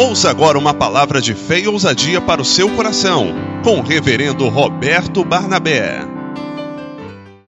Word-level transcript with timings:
Ouça 0.00 0.30
agora 0.30 0.56
uma 0.56 0.72
palavra 0.72 1.20
de 1.20 1.34
fé 1.34 1.58
e 1.58 1.66
ousadia 1.66 2.20
para 2.20 2.40
o 2.40 2.44
seu 2.44 2.72
coração, 2.76 3.34
com 3.64 3.80
o 3.80 3.82
reverendo 3.82 4.48
Roberto 4.48 5.24
Barnabé. 5.24 6.02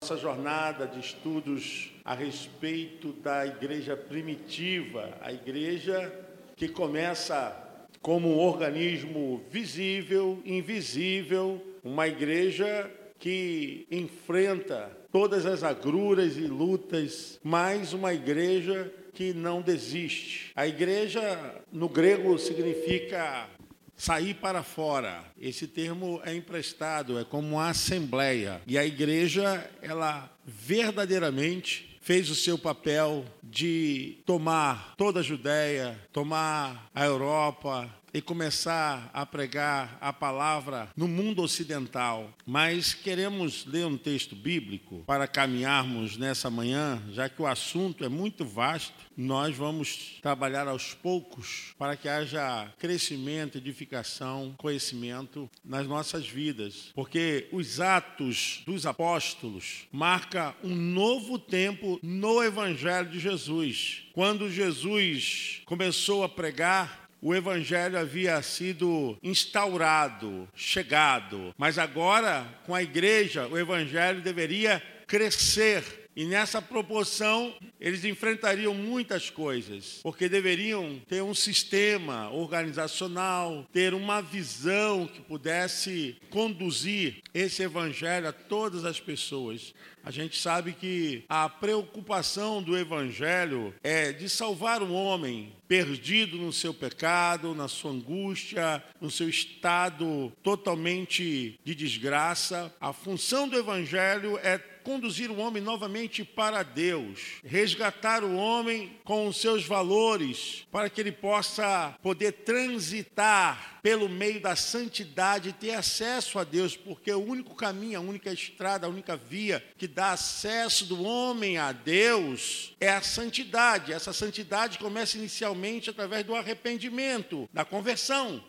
Nossa 0.03 0.17
jornada 0.17 0.85
de 0.85 0.99
estudos 0.99 1.93
a 2.05 2.13
respeito 2.13 3.13
da 3.13 3.47
igreja 3.47 3.97
primitiva, 3.97 5.17
a 5.21 5.33
igreja 5.33 6.13
que 6.57 6.67
começa 6.67 7.57
como 8.03 8.29
um 8.29 8.39
organismo 8.41 9.41
visível, 9.49 10.43
invisível, 10.45 11.65
uma 11.85 12.09
igreja 12.09 12.91
que 13.21 13.87
enfrenta 13.93 14.91
todas 15.13 15.47
as 15.47 15.63
agruras 15.63 16.37
e 16.37 16.49
lutas, 16.49 17.39
mas 17.45 17.93
uma 17.93 18.13
igreja 18.13 18.93
que 19.13 19.33
não 19.33 19.61
desiste. 19.61 20.53
A 20.55 20.67
igreja, 20.67 21.63
no 21.73 21.89
grego, 21.89 22.39
significa 22.39 23.49
sair 23.97 24.35
para 24.35 24.63
fora. 24.63 25.23
Esse 25.39 25.67
termo 25.67 26.21
é 26.25 26.35
emprestado, 26.35 27.19
é 27.19 27.25
como 27.25 27.57
uma 27.57 27.69
assembleia. 27.69 28.63
E 28.67 28.79
a 28.79 28.85
igreja, 28.85 29.69
ela 29.83 30.31
verdadeiramente 30.47 31.99
fez 32.01 32.31
o 32.31 32.35
seu 32.35 32.59
papel 32.59 33.25
de 33.43 34.19
tomar 34.25 34.95
toda 34.97 35.21
a 35.21 35.23
Judéia, 35.23 35.99
tomar 36.13 36.91
a 36.95 37.05
Europa, 37.05 37.89
e 38.13 38.21
começar 38.21 39.11
a 39.13 39.25
pregar 39.25 39.97
a 40.01 40.13
palavra 40.13 40.89
no 40.97 41.07
mundo 41.07 41.43
ocidental, 41.43 42.33
mas 42.45 42.93
queremos 42.93 43.65
ler 43.67 43.87
um 43.87 43.97
texto 43.97 44.35
bíblico 44.35 45.05
para 45.07 45.27
caminharmos 45.27 46.17
nessa 46.17 46.51
manhã, 46.51 47.03
já 47.13 47.29
que 47.29 47.41
o 47.41 47.47
assunto 47.47 48.05
é 48.05 48.09
muito 48.09 48.45
vasto. 48.45 48.95
Nós 49.17 49.55
vamos 49.55 50.19
trabalhar 50.23 50.67
aos 50.67 50.95
poucos 50.95 51.75
para 51.79 51.97
que 51.97 52.09
haja 52.09 52.73
crescimento, 52.79 53.59
edificação, 53.59 54.55
conhecimento 54.57 55.49
nas 55.65 55.87
nossas 55.87 56.27
vidas, 56.27 56.91
porque 56.95 57.49
os 57.53 57.81
atos 57.81 58.63
dos 58.67 58.87
apóstolos 58.87 59.87
marca 59.93 60.55
um 60.65 60.75
novo 60.75 61.39
tempo 61.39 61.99
no 62.03 62.43
evangelho 62.43 63.11
de 63.11 63.21
Jesus. 63.21 64.05
Quando 64.13 64.51
Jesus 64.51 65.63
começou 65.65 66.25
a 66.25 66.29
pregar, 66.29 67.00
o 67.23 67.35
evangelho 67.35 67.99
havia 67.99 68.41
sido 68.43 69.19
instaurado, 69.23 70.49
chegado, 70.55 71.55
mas 71.59 71.79
agora, 71.79 72.47
com 72.65 72.75
a 72.75 72.83
igreja, 72.83 73.47
o 73.47 73.59
evangelho 73.59 74.21
deveria 74.23 74.83
crescer. 75.07 76.00
E 76.15 76.25
nessa 76.25 76.61
proporção, 76.61 77.55
eles 77.81 78.05
enfrentariam 78.05 78.75
muitas 78.75 79.31
coisas, 79.31 80.01
porque 80.03 80.29
deveriam 80.29 81.01
ter 81.09 81.23
um 81.23 81.35
sistema 81.35 82.31
organizacional, 82.31 83.67
ter 83.73 83.95
uma 83.95 84.21
visão 84.21 85.07
que 85.07 85.21
pudesse 85.21 86.17
conduzir 86.29 87.23
esse 87.33 87.63
evangelho 87.63 88.29
a 88.29 88.33
todas 88.33 88.85
as 88.85 88.99
pessoas. 88.99 89.73
A 90.03 90.11
gente 90.11 90.39
sabe 90.39 90.73
que 90.73 91.25
a 91.29 91.49
preocupação 91.49 92.63
do 92.63 92.77
evangelho 92.77 93.75
é 93.83 94.13
de 94.13 94.29
salvar 94.29 94.83
o 94.83 94.93
homem 94.93 95.53
perdido 95.69 96.37
no 96.39 96.53
seu 96.53 96.73
pecado, 96.73 97.55
na 97.55 97.69
sua 97.69 97.93
angústia, 97.93 98.83
no 99.01 99.11
seu 99.11 99.29
estado 99.29 100.33
totalmente 100.43 101.59
de 101.63 101.75
desgraça. 101.75 102.75
A 102.81 102.93
função 102.93 103.47
do 103.47 103.59
evangelho 103.59 104.39
é 104.43 104.59
conduzir 104.83 105.31
o 105.31 105.39
homem 105.39 105.63
novamente 105.63 106.25
para 106.25 106.63
Deus, 106.63 107.41
resgatar 107.45 108.25
o 108.25 108.35
homem 108.35 108.99
com 109.05 109.27
os 109.27 109.41
seus 109.41 109.65
valores, 109.65 110.67
para 110.71 110.91
que 110.91 111.01
ele 111.01 111.13
possa 111.13 111.95
poder 112.03 112.33
transitar 112.33 113.81
pelo 113.83 114.09
meio 114.09 114.41
da 114.41 114.55
santidade 114.55 115.49
e 115.49 115.53
ter 115.53 115.73
acesso 115.73 116.39
a 116.39 116.45
Deus, 116.45 116.77
porque 116.77 117.13
o 117.13 117.25
único 117.25 117.55
caminho, 117.55 117.99
a 117.99 118.03
única 118.03 118.33
estrada, 118.33 118.87
a 118.87 118.91
única 118.91 119.17
via 119.17 119.65
que 119.79 119.89
dá 119.89 120.13
acesso 120.13 120.85
do 120.85 121.03
homem 121.03 121.59
a 121.59 121.73
Deus 121.73 122.75
é 122.79 122.91
a 122.91 123.03
santidade. 123.03 123.93
Essa 123.93 124.13
santidade 124.13 124.79
começa 124.79 125.17
inicialmente 125.17 125.91
através 125.91 126.25
do 126.25 126.35
arrependimento, 126.35 127.49
da 127.53 127.65
conversão. 127.65 128.43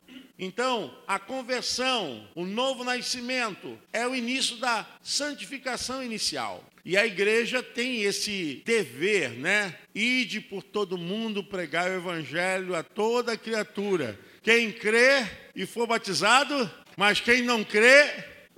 Então, 0.44 0.91
a 1.07 1.19
conversão, 1.19 2.28
o 2.34 2.46
novo 2.46 2.84
nascimento, 2.84 3.78
é 3.94 4.07
o 4.07 4.16
início 4.16 4.57
da 4.57 4.88
santificação 5.03 6.03
inicial. 6.03 6.66
E 6.84 6.97
a 6.97 7.06
igreja 7.06 7.62
tem 7.62 8.02
esse 8.02 8.63
dever, 8.66 9.34
né? 9.34 9.75
Ide 9.94 10.41
por 10.41 10.63
todo 10.63 10.97
mundo 10.97 11.44
pregar 11.44 11.91
o 11.91 11.94
evangelho 11.94 12.74
a 12.74 12.81
toda 12.81 13.38
criatura. 13.38 14.19
Quem 14.41 14.72
crê 14.72 15.28
e 15.56 15.68
for 15.68 15.85
batizado, 15.85 16.72
mas 16.97 17.19
quem 17.19 17.44
não 17.44 17.63
crê 17.63 18.09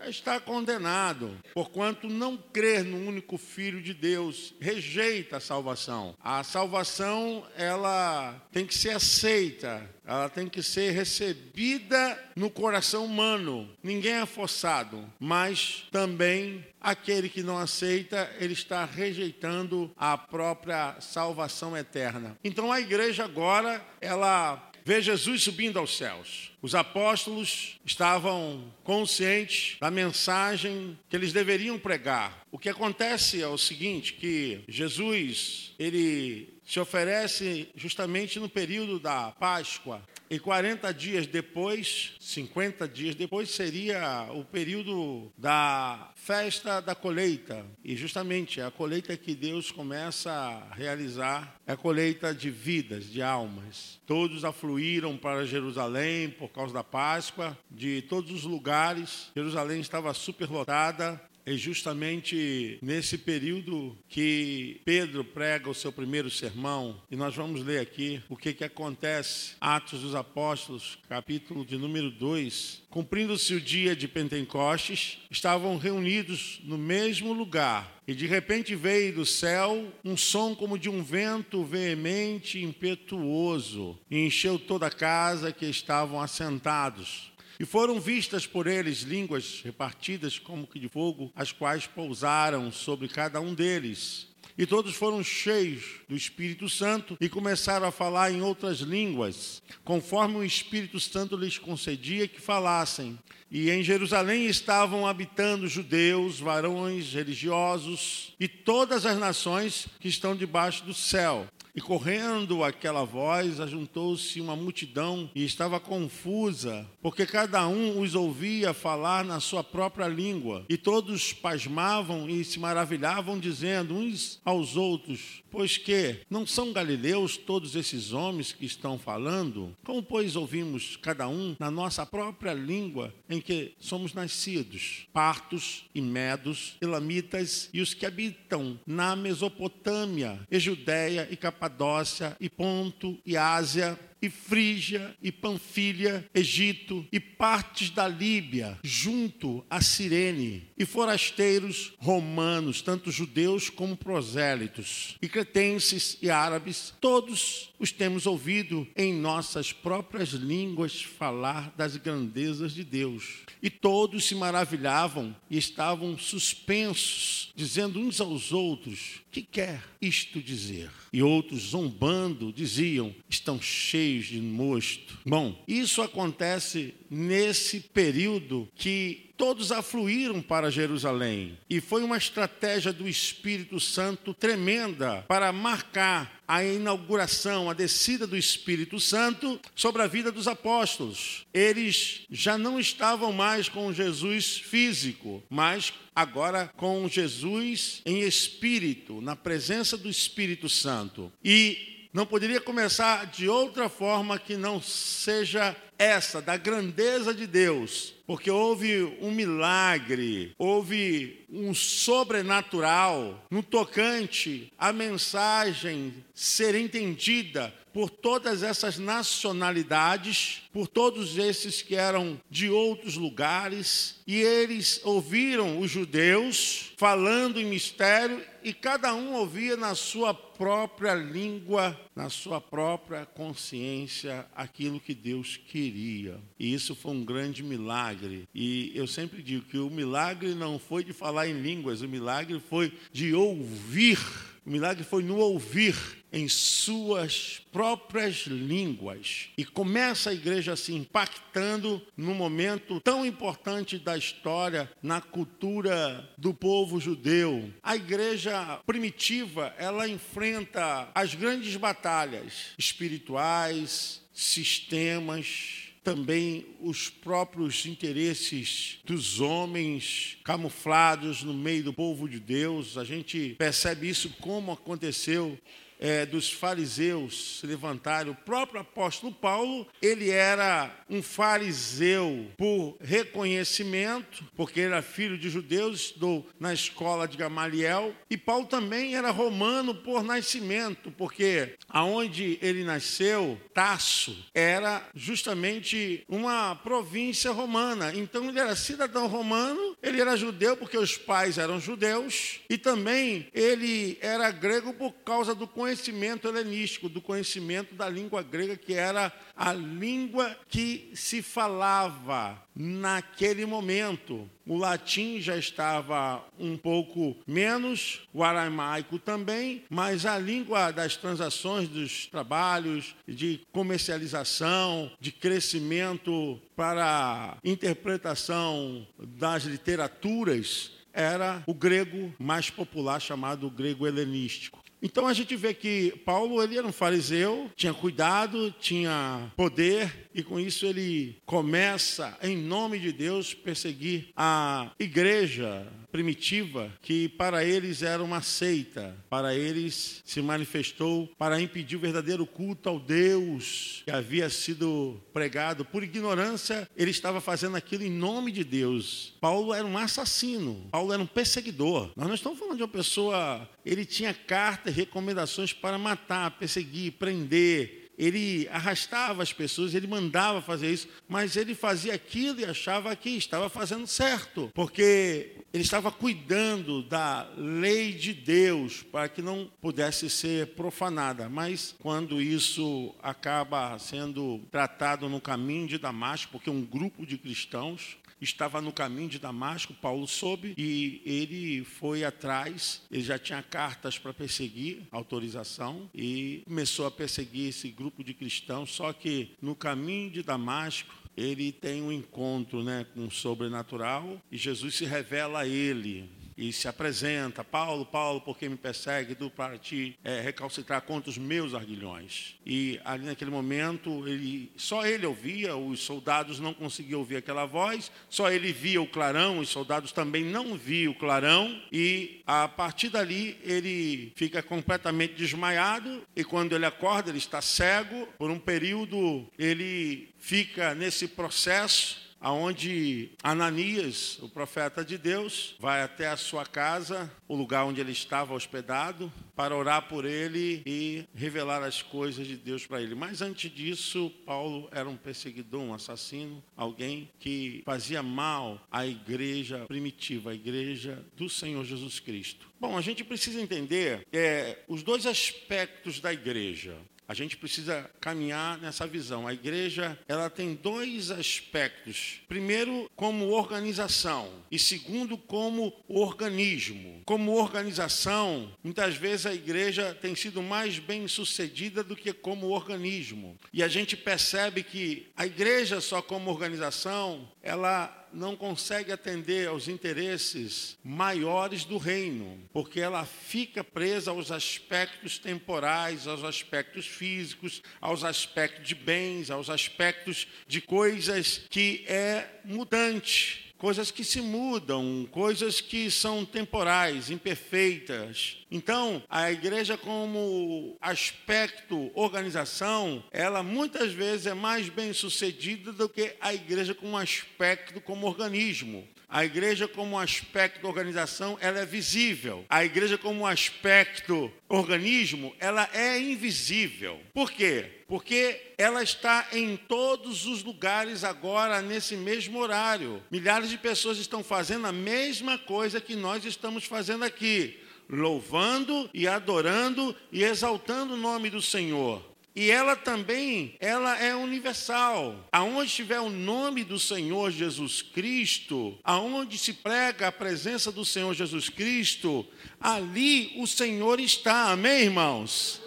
está 0.08 0.40
condenado, 0.40 1.38
porquanto 1.54 2.08
não 2.08 2.38
crer 2.38 2.84
no 2.84 2.98
único 2.98 3.38
filho 3.38 3.82
de 3.82 3.94
Deus, 3.94 4.54
rejeita 4.60 5.38
a 5.38 5.40
salvação. 5.40 6.16
A 6.22 6.44
salvação, 6.44 7.46
ela 7.58 8.42
tem 8.52 8.66
que 8.66 8.76
ser 8.76 8.92
aceita, 8.92 9.90
ela 10.06 10.30
tem 10.30 10.48
que 10.48 10.62
ser 10.62 10.92
recebida 10.92 12.20
no 12.36 12.50
coração 12.50 13.06
humano. 13.06 13.70
Ninguém 13.82 14.14
é 14.14 14.26
forçado, 14.26 15.04
mas 15.20 15.88
também 15.92 16.66
aquele 16.82 17.30
que 17.30 17.42
não 17.42 17.58
aceita, 17.58 18.30
ele 18.40 18.54
está 18.54 18.84
rejeitando 18.84 19.92
a 19.98 20.18
própria 20.18 20.98
salvação 21.00 21.76
eterna. 21.78 22.38
Então 22.44 22.72
a 22.72 22.82
igreja 22.82 23.24
agora, 23.24 23.82
ela 24.02 24.72
vê 24.86 25.02
Jesus 25.02 25.44
subindo 25.44 25.80
aos 25.80 25.98
céus. 25.98 26.52
Os 26.62 26.76
apóstolos 26.76 27.80
estavam 27.86 28.74
conscientes 28.84 29.78
da 29.80 29.92
mensagem 29.92 30.98
que 31.10 31.16
eles 31.16 31.34
deveriam 31.34 31.78
pregar. 31.78 32.46
O 32.52 32.58
que 32.58 32.70
acontece 32.70 33.42
é 33.42 33.48
o 33.48 33.58
seguinte, 33.58 34.14
que 34.14 34.64
Jesus, 34.68 35.74
ele 35.78 36.54
se 36.66 36.80
oferece 36.80 37.68
justamente 37.76 38.40
no 38.40 38.48
período 38.48 39.00
da 39.00 39.32
Páscoa. 39.32 40.02
E 40.34 40.40
40 40.40 40.92
dias 40.92 41.28
depois, 41.28 42.14
50 42.20 42.88
dias 42.88 43.14
depois, 43.14 43.52
seria 43.52 44.28
o 44.32 44.44
período 44.44 45.32
da 45.38 46.12
festa 46.16 46.82
da 46.82 46.96
colheita. 46.96 47.64
E 47.84 47.96
justamente 47.96 48.60
a 48.60 48.72
colheita 48.72 49.16
que 49.16 49.36
Deus 49.36 49.70
começa 49.70 50.32
a 50.32 50.74
realizar 50.74 51.62
é 51.68 51.74
a 51.74 51.78
colheita 51.78 52.34
de 52.34 52.50
vidas, 52.50 53.06
de 53.12 53.22
almas. 53.22 54.02
Todos 54.08 54.44
afluíram 54.44 55.16
para 55.20 55.46
Jerusalém 55.46 56.32
por 56.32 56.50
causa 56.50 56.74
da 56.74 56.84
Páscoa, 56.84 57.56
de 57.70 58.02
todos 58.02 58.32
os 58.32 58.44
lugares. 58.44 59.30
Jerusalém 59.36 59.82
estava 59.82 60.16
superlotada, 60.16 61.22
é 61.46 61.54
justamente 61.54 62.78
nesse 62.82 63.18
período 63.18 63.98
que 64.08 64.82
Pedro 64.86 65.24
prega 65.24 65.70
o 65.70 65.74
seu 65.76 65.92
primeiro 65.92 66.30
sermão, 66.30 67.02
e 67.12 67.16
nós 67.16 67.36
vamos 67.36 67.64
ler 67.64 67.80
aqui 67.80 68.22
o 68.30 68.38
que, 68.38 68.54
que 68.54 68.64
acontece. 68.64 69.56
Atos 69.60 70.02
dos 70.02 70.16
Apóstolos, 70.16 70.98
capítulo 71.10 71.66
de 71.66 71.78
número 71.78 72.10
2. 72.10 72.84
Cumprindo-se 72.90 73.54
o 73.56 73.62
dia 73.62 73.96
de 73.96 74.08
Pentecostes, 74.08 75.20
estavam 75.30 75.78
reunidos 75.78 76.62
no 76.64 76.78
mesmo 76.78 77.34
lugar, 77.34 78.02
e 78.08 78.14
de 78.14 78.28
repente 78.28 78.76
veio 78.76 79.16
do 79.16 79.26
céu 79.26 79.92
um 80.04 80.16
som 80.16 80.54
como 80.54 80.78
de 80.78 80.90
um 80.90 81.04
vento 81.04 81.64
veemente 81.64 82.60
e 82.60 82.64
impetuoso, 82.64 83.98
e 84.10 84.26
encheu 84.26 84.60
toda 84.60 84.88
a 84.88 84.92
casa 84.92 85.52
que 85.52 85.66
estavam 85.66 86.22
assentados. 86.22 87.33
E 87.60 87.66
foram 87.66 88.00
vistas 88.00 88.46
por 88.46 88.68
eles 88.68 89.02
línguas 89.02 89.62
repartidas 89.64 90.40
como 90.40 90.68
que 90.68 90.80
de 90.80 90.90
fogo, 90.90 91.32
as 91.36 91.52
quais 91.52 91.86
pousaram 91.86 92.72
sobre 92.72 93.08
cada 93.08 93.40
um 93.40 93.54
deles. 93.54 94.28
E 94.58 94.68
todos 94.68 94.96
foram 94.96 95.24
cheios 95.24 95.84
do 96.08 96.16
Espírito 96.16 96.70
Santo 96.70 97.18
e 97.20 97.28
começaram 97.28 97.88
a 97.88 97.92
falar 97.92 98.32
em 98.32 98.42
outras 98.42 98.80
línguas, 98.80 99.64
conforme 99.84 100.38
o 100.38 100.44
Espírito 100.44 101.00
Santo 101.00 101.36
lhes 101.36 101.58
concedia 101.58 102.28
que 102.28 102.40
falassem. 102.40 103.18
E 103.50 103.72
em 103.72 103.84
Jerusalém 103.84 104.46
estavam 104.46 105.08
habitando 105.08 105.68
judeus, 105.68 106.40
varões 106.40 107.14
religiosos 107.14 108.34
e 108.40 108.48
todas 108.48 109.06
as 109.06 109.18
nações 109.18 109.88
que 110.00 110.08
estão 110.08 110.36
debaixo 110.36 110.84
do 110.84 110.94
céu. 110.94 111.48
E 111.76 111.82
correndo 111.82 112.64
aquela 112.64 113.04
voz, 113.04 113.60
ajuntou-se 113.60 114.40
uma 114.40 114.56
multidão 114.56 115.28
e 115.34 115.44
estava 115.44 115.80
confusa, 115.80 116.88
porque 117.02 117.26
cada 117.26 117.68
um 117.68 118.00
os 118.00 118.14
ouvia 118.14 118.76
falar 118.76 119.26
na 119.26 119.40
sua 119.40 119.64
própria 119.64 120.08
língua. 120.08 120.66
E 120.70 120.78
todos 120.78 121.34
pasmavam 121.34 122.30
e 122.30 122.44
se 122.44 122.60
maravilhavam, 122.60 123.40
dizendo 123.40 123.96
uns 123.96 124.40
aos 124.46 124.78
outros: 124.78 125.43
Pois 125.54 125.78
que 125.78 126.16
não 126.32 126.48
são 126.48 126.74
galileus 126.74 127.38
todos 127.38 127.76
esses 127.76 128.12
homens 128.12 128.52
que 128.52 128.66
estão 128.66 128.98
falando? 128.98 129.78
Como, 129.84 130.02
pois, 130.02 130.36
ouvimos 130.36 130.96
cada 130.96 131.28
um 131.28 131.56
na 131.60 131.70
nossa 131.70 132.04
própria 132.08 132.56
língua 132.56 133.14
em 133.30 133.40
que 133.40 133.76
somos 133.78 134.16
nascidos? 134.16 135.08
Partos 135.14 135.86
e 135.94 136.02
medos, 136.02 136.76
elamitas 136.82 137.70
e 137.72 137.82
os 137.82 137.94
que 137.94 138.04
habitam 138.04 138.80
na 138.84 139.16
Mesopotâmia, 139.16 140.40
e 140.50 140.60
Judéia 140.60 141.28
e 141.30 141.38
Capadócia, 141.38 142.36
e 142.40 142.50
Ponto, 142.50 143.20
e 143.24 143.38
Ásia, 143.38 144.00
e 144.24 144.30
Frígia 144.30 145.14
e 145.22 145.34
Panfilha, 145.34 146.26
Egito 146.34 147.06
e 147.12 147.20
partes 147.20 147.90
da 147.90 148.08
Líbia, 148.08 148.80
junto 148.82 149.66
a 149.70 149.82
Cirene, 149.82 150.70
e 150.78 150.86
forasteiros 150.86 151.94
romanos, 151.98 152.82
tanto 152.82 153.12
judeus 153.12 153.70
como 153.70 153.98
prosélitos, 153.98 155.18
e 155.22 155.28
cretenses 155.28 156.18
e 156.22 156.30
árabes, 156.30 156.94
todos 157.02 157.74
os 157.78 157.92
temos 157.92 158.26
ouvido 158.26 158.88
em 158.96 159.14
nossas 159.14 159.74
próprias 159.74 160.30
línguas 160.30 161.02
falar 161.02 161.74
das 161.76 161.98
grandezas 161.98 162.74
de 162.74 162.86
Deus. 162.86 163.40
E 163.62 163.70
todos 163.70 164.24
se 164.24 164.36
maravilhavam 164.36 165.36
e 165.50 165.58
estavam 165.58 166.18
suspensos, 166.18 167.52
dizendo 167.56 168.00
uns 168.00 168.22
aos 168.22 168.54
outros: 168.54 169.23
Que 169.34 169.42
quer 169.42 169.84
isto 170.00 170.40
dizer? 170.40 170.92
E 171.12 171.24
outros, 171.24 171.70
zombando, 171.72 172.54
diziam: 172.54 173.16
Estão 173.28 173.60
cheios 173.60 174.28
de 174.28 174.40
mosto. 174.40 175.18
Bom, 175.26 175.60
isso 175.68 176.04
acontece 176.04 176.94
nesse 177.10 177.80
período 177.80 178.70
que 178.76 179.33
todos 179.38 179.72
afluíram 179.72 180.42
para 180.42 180.72
Jerusalém. 180.72 181.58
E 181.70 181.82
foi 181.82 182.04
uma 182.04 182.18
estratégia 182.18 182.94
do 182.94 183.08
Espírito 183.08 183.80
Santo 183.80 184.34
tremenda 184.34 185.24
para 185.28 185.52
marcar 185.52 186.42
a 186.48 186.64
inauguração, 186.64 187.70
a 187.70 187.74
descida 187.74 188.28
do 188.28 188.38
Espírito 188.38 189.00
Santo 189.00 189.60
sobre 189.76 190.02
a 190.02 190.08
vida 190.08 190.32
dos 190.32 190.48
apóstolos. 190.48 191.46
Eles 191.54 192.22
já 192.30 192.58
não 192.58 192.80
estavam 192.80 193.32
mais 193.32 193.70
com 193.70 193.94
Jesus 193.94 194.58
físico, 194.58 195.44
mas 195.50 195.94
agora 196.16 196.72
com 196.76 197.08
Jesus 197.08 198.02
em 198.06 198.22
espírito, 198.22 199.22
na 199.22 199.36
presença 199.36 199.98
do 199.98 200.10
Espírito 200.10 200.70
Santo. 200.70 201.32
E 201.44 202.03
não 202.14 202.28
poderia 202.28 202.62
começar 202.62 203.26
de 203.26 203.50
outra 203.50 203.90
forma 203.90 204.38
que 204.38 204.56
não 204.56 204.80
seja 204.80 205.76
essa, 205.98 206.42
da 206.42 206.58
grandeza 206.58 207.34
de 207.34 207.48
Deus, 207.48 208.14
porque 208.28 208.52
houve 208.52 209.18
um 209.20 209.32
milagre, 209.32 210.54
houve 210.58 211.46
um 211.50 211.74
sobrenatural 211.74 213.44
no 213.50 213.64
tocante 213.64 214.72
à 214.78 214.94
mensagem 214.94 216.14
ser 216.34 216.76
entendida 216.76 217.74
por 217.94 218.10
todas 218.10 218.64
essas 218.64 218.98
nacionalidades, 218.98 220.64
por 220.74 220.88
todos 220.88 221.38
esses 221.38 221.84
que 221.84 221.96
eram 221.96 222.42
de 222.50 222.70
outros 222.70 223.16
lugares, 223.16 224.20
e 224.26 224.42
eles 224.42 225.00
ouviram 225.04 225.80
os 225.80 225.92
judeus 225.92 226.92
falando 226.98 227.60
em 227.60 227.66
mistério, 227.66 228.44
e 228.64 228.74
cada 228.74 229.14
um 229.14 229.34
ouvia 229.34 229.78
na 229.78 229.94
sua 229.94 230.34
própria 230.34 231.14
língua, 231.14 232.00
na 232.16 232.30
sua 232.30 232.62
própria 232.62 233.26
consciência, 233.26 234.46
aquilo 234.56 235.00
que 235.00 235.14
Deus 235.14 235.58
queria. 235.58 236.40
E 236.58 236.74
isso 236.74 236.96
foi 236.96 237.12
um 237.12 237.26
grande 237.26 237.62
milagre. 237.62 238.48
E 238.56 238.92
eu 238.96 239.06
sempre 239.06 239.44
digo 239.44 239.66
que 239.66 239.78
o 239.78 239.90
milagre 239.90 240.56
não 240.56 240.80
foi 240.80 241.04
de 241.04 241.12
falar 241.14 241.48
em 241.48 241.62
línguas, 241.62 242.02
o 242.02 242.08
milagre 242.08 242.62
foi 242.70 242.94
de 243.12 243.34
ouvir. 243.34 244.18
O 244.66 244.70
milagre 244.70 245.04
foi 245.04 245.24
no 245.24 245.38
ouvir 245.38 246.23
em 246.34 246.50
suas 246.50 247.62
próprias 247.72 248.48
línguas. 248.48 249.50
E 249.56 249.64
começa 249.64 250.32
a 250.32 250.34
igreja 250.34 250.76
se 250.76 250.92
impactando 250.92 252.02
num 252.18 252.34
momento 252.34 253.00
tão 253.00 253.24
importante 253.24 254.00
da 254.00 254.18
história, 254.18 254.92
na 255.02 255.22
cultura 255.22 256.28
do 256.36 256.54
povo 256.54 257.00
judeu. 257.00 257.72
A 257.84 257.96
igreja 257.96 258.82
primitiva, 258.86 259.74
ela 259.78 260.10
enfrenta 260.10 261.08
as 261.14 261.36
grandes 261.36 261.76
batalhas 261.76 262.74
espirituais, 262.78 264.22
sistemas, 264.34 265.84
também 266.04 266.66
os 266.82 267.10
próprios 267.10 267.86
interesses 267.86 269.00
dos 269.06 269.40
homens 269.40 270.38
camuflados 270.44 271.44
no 271.44 271.54
meio 271.54 271.84
do 271.84 271.94
povo 271.94 272.28
de 272.28 272.40
Deus. 272.40 272.98
A 272.98 273.04
gente 273.04 273.56
percebe 273.58 274.10
isso 274.10 274.30
como 274.42 274.72
aconteceu 274.72 275.58
é, 276.04 276.26
dos 276.26 276.52
fariseus 276.52 277.60
se 277.60 277.68
levantaram. 277.68 278.32
O 278.32 278.36
próprio 278.36 278.82
apóstolo 278.82 279.32
Paulo, 279.32 279.88
ele 280.02 280.30
era 280.30 280.94
um 281.10 281.24
fariseu 281.24 282.48
por 282.58 282.98
reconhecimento, 283.00 284.44
porque 284.56 284.82
era 284.82 285.02
filho 285.02 285.38
de 285.38 285.50
judeus, 285.50 286.02
estudou 286.02 286.46
na 286.60 286.74
escola 286.74 287.26
de 287.28 287.38
Gamaliel. 287.38 288.14
E 288.30 288.36
Paulo 288.36 288.66
também 288.66 289.16
era 289.16 289.32
romano 289.32 289.96
por 289.96 290.24
nascimento, 290.24 291.10
porque 291.12 291.76
aonde 291.88 292.60
ele 292.62 292.84
nasceu, 292.84 293.60
Tasso, 293.74 294.46
era 294.54 295.08
justamente 295.16 296.26
uma 296.28 296.76
província 296.76 297.52
romana. 297.52 298.14
Então 298.14 298.50
ele 298.50 298.60
era 298.60 298.76
cidadão 298.76 299.28
romano, 299.28 299.96
ele 300.02 300.20
era 300.20 300.36
judeu 300.36 300.76
porque 300.76 300.98
os 300.98 301.18
pais 301.18 301.58
eram 301.58 301.80
judeus, 301.80 302.60
e 302.70 302.78
também 302.78 303.48
ele 303.54 304.18
era 304.22 304.52
grego 304.52 304.94
por 304.94 305.14
causa 305.24 305.56
do 305.56 305.66
conhecimento 305.66 305.93
conhecimento 305.94 306.48
helenístico, 306.48 307.08
do 307.08 307.22
conhecimento 307.22 307.94
da 307.94 308.10
língua 308.10 308.42
grega, 308.42 308.76
que 308.76 308.96
era 308.96 309.32
a 309.56 309.72
língua 309.72 310.58
que 310.68 311.12
se 311.14 311.44
falava 311.44 312.60
naquele 312.76 313.64
momento. 313.64 314.50
O 314.66 314.76
latim 314.76 315.40
já 315.40 315.56
estava 315.56 316.44
um 316.58 316.76
pouco 316.76 317.38
menos, 317.46 318.22
o 318.34 318.44
aramaico 318.44 319.20
também, 319.20 319.84
mas 319.88 320.26
a 320.26 320.40
língua 320.40 320.90
das 320.90 321.16
transações, 321.16 321.88
dos 321.88 322.26
trabalhos, 322.26 323.16
de 323.28 323.62
comercialização, 323.72 325.12
de 325.20 325.32
crescimento 325.32 326.60
para 326.76 327.58
interpretação 327.64 329.06
das 329.20 329.64
literaturas, 329.64 330.92
era 331.14 331.62
o 331.68 331.74
grego 331.76 332.34
mais 332.40 332.72
popular 332.72 333.22
chamado 333.22 333.70
grego 333.70 334.08
helenístico. 334.08 334.83
Então 335.06 335.28
a 335.28 335.34
gente 335.34 335.54
vê 335.58 335.74
que 335.74 336.14
Paulo 336.26 336.64
ele 336.64 336.78
era 336.78 336.88
um 336.88 336.94
fariseu, 336.94 337.70
tinha 337.76 337.94
cuidado, 337.94 338.74
tinha 338.80 339.52
poder 339.54 340.30
e 340.34 340.42
com 340.42 340.58
isso 340.58 340.86
ele 340.86 341.36
começa 341.46 342.38
em 342.42 342.56
nome 342.56 342.98
de 342.98 343.12
Deus 343.12 343.54
perseguir 343.54 344.30
a 344.34 344.92
igreja 344.98 345.86
primitiva 346.14 346.94
que 347.02 347.28
para 347.28 347.66
eles 347.66 348.04
era 348.04 348.24
uma 348.24 348.40
seita, 348.44 349.18
para 349.32 349.56
eles 349.56 350.22
se 350.24 350.44
manifestou 350.44 351.28
para 351.40 351.60
impedir 351.60 351.96
o 351.96 352.00
verdadeiro 352.00 352.46
culto 352.46 352.88
ao 352.88 353.00
Deus 353.00 354.04
que 354.06 354.12
havia 354.12 354.48
sido 354.48 355.20
pregado 355.34 355.84
por 355.84 356.04
ignorância, 356.04 356.88
ele 356.96 357.10
estava 357.10 357.42
fazendo 357.42 357.76
aquilo 357.76 358.04
em 358.04 358.12
nome 358.12 358.52
de 358.52 358.64
Deus. 358.64 359.34
Paulo 359.42 359.74
era 359.74 359.86
um 359.86 359.98
assassino, 359.98 360.88
Paulo 360.92 361.12
era 361.12 361.22
um 361.22 361.26
perseguidor. 361.26 362.12
Nós 362.16 362.28
não 362.28 362.36
estamos 362.36 362.60
falando 362.60 362.78
de 362.78 362.84
uma 362.84 362.88
pessoa, 362.90 363.68
ele 363.84 364.06
tinha 364.06 364.36
carta 364.36 364.92
recomendações 364.92 365.74
para 365.74 365.98
matar, 365.98 366.52
perseguir, 366.52 367.14
prender. 367.14 368.03
Ele 368.18 368.68
arrastava 368.72 369.42
as 369.42 369.52
pessoas, 369.52 369.94
ele 369.94 370.08
mandava 370.08 370.62
fazer 370.62 370.92
isso, 370.92 371.08
mas 371.28 371.56
ele 371.56 371.74
fazia 371.74 372.14
aquilo 372.14 372.60
e 372.60 372.66
achava 372.66 373.16
que 373.16 373.30
estava 373.32 373.70
fazendo 373.70 374.06
certo, 374.08 374.72
porque 374.74 375.58
ele 375.74 375.84
estava 375.84 376.12
cuidando 376.12 377.02
da 377.04 377.50
lei 377.58 378.14
de 378.14 378.34
Deus 378.34 379.02
para 379.02 379.28
que 379.28 379.42
não 379.42 379.70
pudesse 379.82 380.30
ser 380.30 380.68
profanada. 380.68 381.50
Mas 381.50 381.96
quando 382.00 382.42
isso 382.42 383.14
acaba 383.22 383.98
sendo 383.98 384.60
tratado 384.72 385.28
no 385.28 385.42
caminho 385.42 385.88
de 385.88 385.98
Damasco, 385.98 386.52
porque 386.52 386.70
um 386.70 386.86
grupo 386.86 387.26
de 387.26 387.38
cristãos 387.38 388.18
estava 388.44 388.82
no 388.82 388.92
caminho 388.92 389.30
de 389.30 389.40
Damasco, 389.40 389.94
Paulo 389.94 390.28
soube, 390.28 390.74
e 390.78 391.22
ele 391.26 391.84
foi 391.84 392.24
atrás, 392.24 393.02
ele 393.12 393.24
já 393.24 393.40
tinha 393.40 393.64
cartas 393.64 394.18
para 394.18 394.34
perseguir, 394.34 395.04
autorização, 395.12 396.10
e 396.14 396.64
começou 396.66 397.06
a 397.06 397.12
perseguir 397.12 397.70
esse 397.70 397.90
grupo 397.90 398.24
de 398.24 398.34
cristãos, 398.34 398.92
só 398.92 399.12
que 399.14 399.56
no 399.62 399.76
caminho 399.76 400.30
de 400.30 400.44
Damasco, 400.44 401.14
ele 401.36 401.72
tem 401.72 402.02
um 402.02 402.12
encontro 402.12 402.84
né, 402.84 403.08
com 403.14 403.26
o 403.26 403.32
sobrenatural 403.32 404.40
e 404.52 404.58
Jesus 404.58 404.96
se 404.96 405.06
revela 405.06 405.62
a 405.62 405.68
ele 405.68 406.30
e 406.58 406.72
se 406.72 406.88
apresenta, 406.88 407.64
Paulo, 407.64 408.06
Paulo, 408.06 408.42
por 408.42 408.58
que 408.58 408.70
me 408.70 408.76
persegue? 408.76 409.36
Tu 409.36 409.50
para 409.50 409.78
ti 409.78 410.18
é, 410.24 410.42
recalcitrar 410.42 411.02
contra 411.02 411.30
os 411.30 411.38
meus 411.38 411.74
arguilhões. 411.74 412.56
E 412.66 413.00
ali 413.04 413.26
naquele 413.26 413.52
momento, 413.52 414.28
ele, 414.28 414.72
só 414.76 415.06
ele 415.06 415.26
ouvia, 415.26 415.76
os 415.76 416.02
soldados 416.02 416.60
não 416.60 416.74
conseguiam 416.74 417.20
ouvir 417.20 417.38
aquela 417.38 417.66
voz, 417.66 418.12
só 418.30 418.52
ele 418.52 418.72
via 418.72 419.02
o 419.02 419.08
clarão, 419.08 419.60
os 419.60 419.70
soldados 419.70 420.12
também 420.12 420.44
não 420.44 420.76
viam 420.76 421.12
o 421.12 421.16
clarão, 421.16 421.82
e 421.92 422.42
a 422.46 422.68
partir 422.68 423.10
dali 423.10 423.58
ele 423.64 424.32
fica 424.36 424.62
completamente 424.62 425.34
desmaiado, 425.34 426.24
e 426.36 426.44
quando 426.44 426.74
ele 426.74 426.86
acorda, 426.86 427.30
ele 427.30 427.38
está 427.38 427.62
cego, 427.62 428.28
por 428.38 428.50
um 428.50 428.60
período 428.60 429.48
ele 429.58 430.30
fica 430.38 430.94
nesse 430.94 431.28
processo 431.28 432.23
aonde 432.44 433.32
Ananias, 433.42 434.38
o 434.42 434.50
profeta 434.50 435.04
de 435.04 435.18
Deus, 435.18 435.76
vai 435.80 436.02
até 436.02 436.28
a 436.28 436.36
sua 436.36 436.66
casa, 436.66 437.32
o 437.48 437.56
lugar 437.56 437.86
onde 437.86 438.02
ele 438.02 438.12
estava 438.12 438.54
hospedado, 438.54 439.32
para 439.56 439.76
orar 439.76 440.10
por 440.10 440.26
ele 440.26 440.84
e 440.86 441.24
revelar 441.34 441.82
as 441.82 442.02
coisas 442.02 442.46
de 442.46 442.58
Deus 442.58 442.86
para 442.86 443.02
ele. 443.02 443.16
Mas 443.16 443.42
antes 443.42 443.72
disso, 443.72 444.30
Paulo 444.46 444.90
era 444.92 445.08
um 445.08 445.16
perseguidor, 445.16 445.82
um 445.82 445.94
assassino, 445.94 446.62
alguém 446.76 447.32
que 447.40 447.82
fazia 447.86 448.22
mal 448.22 448.86
à 448.92 449.08
igreja 449.08 449.86
primitiva, 449.86 450.52
à 450.52 450.54
igreja 450.54 451.26
do 451.38 451.50
Senhor 451.50 451.86
Jesus 451.86 452.20
Cristo. 452.20 452.68
Bom, 452.80 452.98
a 452.98 453.02
gente 453.02 453.24
precisa 453.24 453.62
entender 453.62 454.28
é, 454.34 454.80
os 454.90 455.04
dois 455.04 455.26
aspectos 455.26 456.20
da 456.20 456.34
igreja. 456.34 456.98
A 457.28 457.34
gente 457.34 457.58
precisa 457.58 458.10
caminhar 458.20 458.78
nessa 458.80 459.08
visão. 459.08 459.48
A 459.48 459.54
igreja, 459.54 460.18
ela 460.28 460.50
tem 460.50 460.76
dois 460.76 461.32
aspectos. 461.32 462.42
Primeiro, 462.48 463.10
como 463.16 463.50
organização, 463.50 464.50
e 464.72 464.78
segundo, 464.78 465.38
como 465.38 465.94
organismo. 466.08 467.22
Como 467.26 467.54
organização, 467.54 468.72
muitas 468.84 469.16
vezes 469.16 469.46
a 469.46 469.54
igreja 469.54 470.18
tem 470.20 470.36
sido 470.36 470.62
mais 470.62 471.00
bem-sucedida 471.00 472.04
do 472.04 472.16
que 472.16 472.34
como 472.34 472.70
organismo. 472.70 473.58
E 473.72 473.82
a 473.82 473.88
gente 473.88 474.18
percebe 474.18 474.84
que 474.84 475.28
a 475.36 475.46
igreja 475.46 476.02
só 476.02 476.22
como 476.22 476.52
organização, 476.52 477.50
ela 477.62 478.23
não 478.34 478.56
consegue 478.56 479.12
atender 479.12 479.68
aos 479.68 479.88
interesses 479.88 480.98
maiores 481.04 481.86
do 481.86 481.98
reino, 481.98 482.60
porque 482.72 483.00
ela 483.00 483.26
fica 483.26 483.84
presa 483.84 484.32
aos 484.32 484.52
aspectos 484.52 485.38
temporais, 485.38 486.28
aos 486.28 486.44
aspectos 486.44 487.06
físicos, 487.06 487.82
aos 488.02 488.24
aspectos 488.24 488.88
de 488.88 488.96
bens, 488.96 489.50
aos 489.50 489.70
aspectos 489.70 490.48
de 490.68 490.82
coisas 490.82 491.62
que 491.70 492.04
é 492.08 492.62
mudante 492.66 493.64
coisas 493.84 494.12
que 494.12 494.24
se 494.24 494.40
mudam, 494.40 495.28
coisas 495.30 495.82
que 495.82 496.10
são 496.10 496.46
temporais, 496.46 497.30
imperfeitas. 497.30 498.63
Então, 498.74 499.22
a 499.30 499.52
igreja 499.52 499.96
como 499.96 500.98
aspecto 501.00 502.10
organização, 502.16 503.24
ela 503.32 503.62
muitas 503.62 504.12
vezes 504.14 504.48
é 504.48 504.56
mais 504.56 504.90
bem 504.90 505.14
sucedida 505.14 505.94
do 505.94 506.10
que 506.10 506.36
a 506.42 506.56
igreja 506.56 506.96
como 506.96 507.16
aspecto 507.16 508.02
como 508.02 508.26
organismo. 508.26 509.08
A 509.30 509.46
igreja 509.46 509.88
como 509.88 510.18
aspecto 510.20 510.88
organização, 510.88 511.56
ela 511.62 511.82
é 511.82 511.86
visível. 511.86 512.66
A 512.68 512.84
igreja 512.84 513.16
como 513.16 513.46
aspecto 513.46 514.52
organismo, 514.68 515.56
ela 515.60 515.88
é 515.94 516.20
invisível. 516.20 517.20
Por 517.34 517.52
quê? 517.52 518.04
Porque 518.08 518.74
ela 518.78 519.02
está 519.02 519.48
em 519.54 519.76
todos 519.76 520.46
os 520.46 520.64
lugares 520.64 521.24
agora 521.24 521.82
nesse 521.82 522.16
mesmo 522.16 522.60
horário. 522.60 523.24
Milhares 523.32 523.70
de 523.70 523.78
pessoas 523.78 524.18
estão 524.18 524.44
fazendo 524.44 524.88
a 524.88 524.92
mesma 524.92 525.58
coisa 525.58 526.02
que 526.02 526.16
nós 526.16 526.46
estamos 526.46 526.86
fazendo 526.86 527.24
aqui, 527.24 527.80
louvando 528.10 529.10
e 529.14 529.28
adorando 529.28 530.16
e 530.32 530.44
exaltando 530.44 531.14
o 531.14 531.18
nome 531.18 531.50
do 531.50 531.62
Senhor. 531.62 532.22
E 532.56 532.70
ela 532.70 532.96
também, 532.96 533.76
ela 533.80 534.16
é 534.20 534.36
universal. 534.36 535.48
Aonde 535.52 535.88
estiver 535.88 536.20
o 536.20 536.30
nome 536.30 536.84
do 536.84 537.00
Senhor 537.00 537.50
Jesus 537.50 538.04
Cristo, 538.04 538.96
aonde 539.04 539.58
se 539.58 539.74
prega 539.74 540.28
a 540.28 540.32
presença 540.32 540.92
do 540.92 541.04
Senhor 541.04 541.34
Jesus 541.34 541.68
Cristo, 541.68 542.46
ali 542.80 543.54
o 543.58 543.66
Senhor 543.66 544.20
está. 544.20 544.72
Amém, 544.72 545.06
irmãos? 545.06 545.82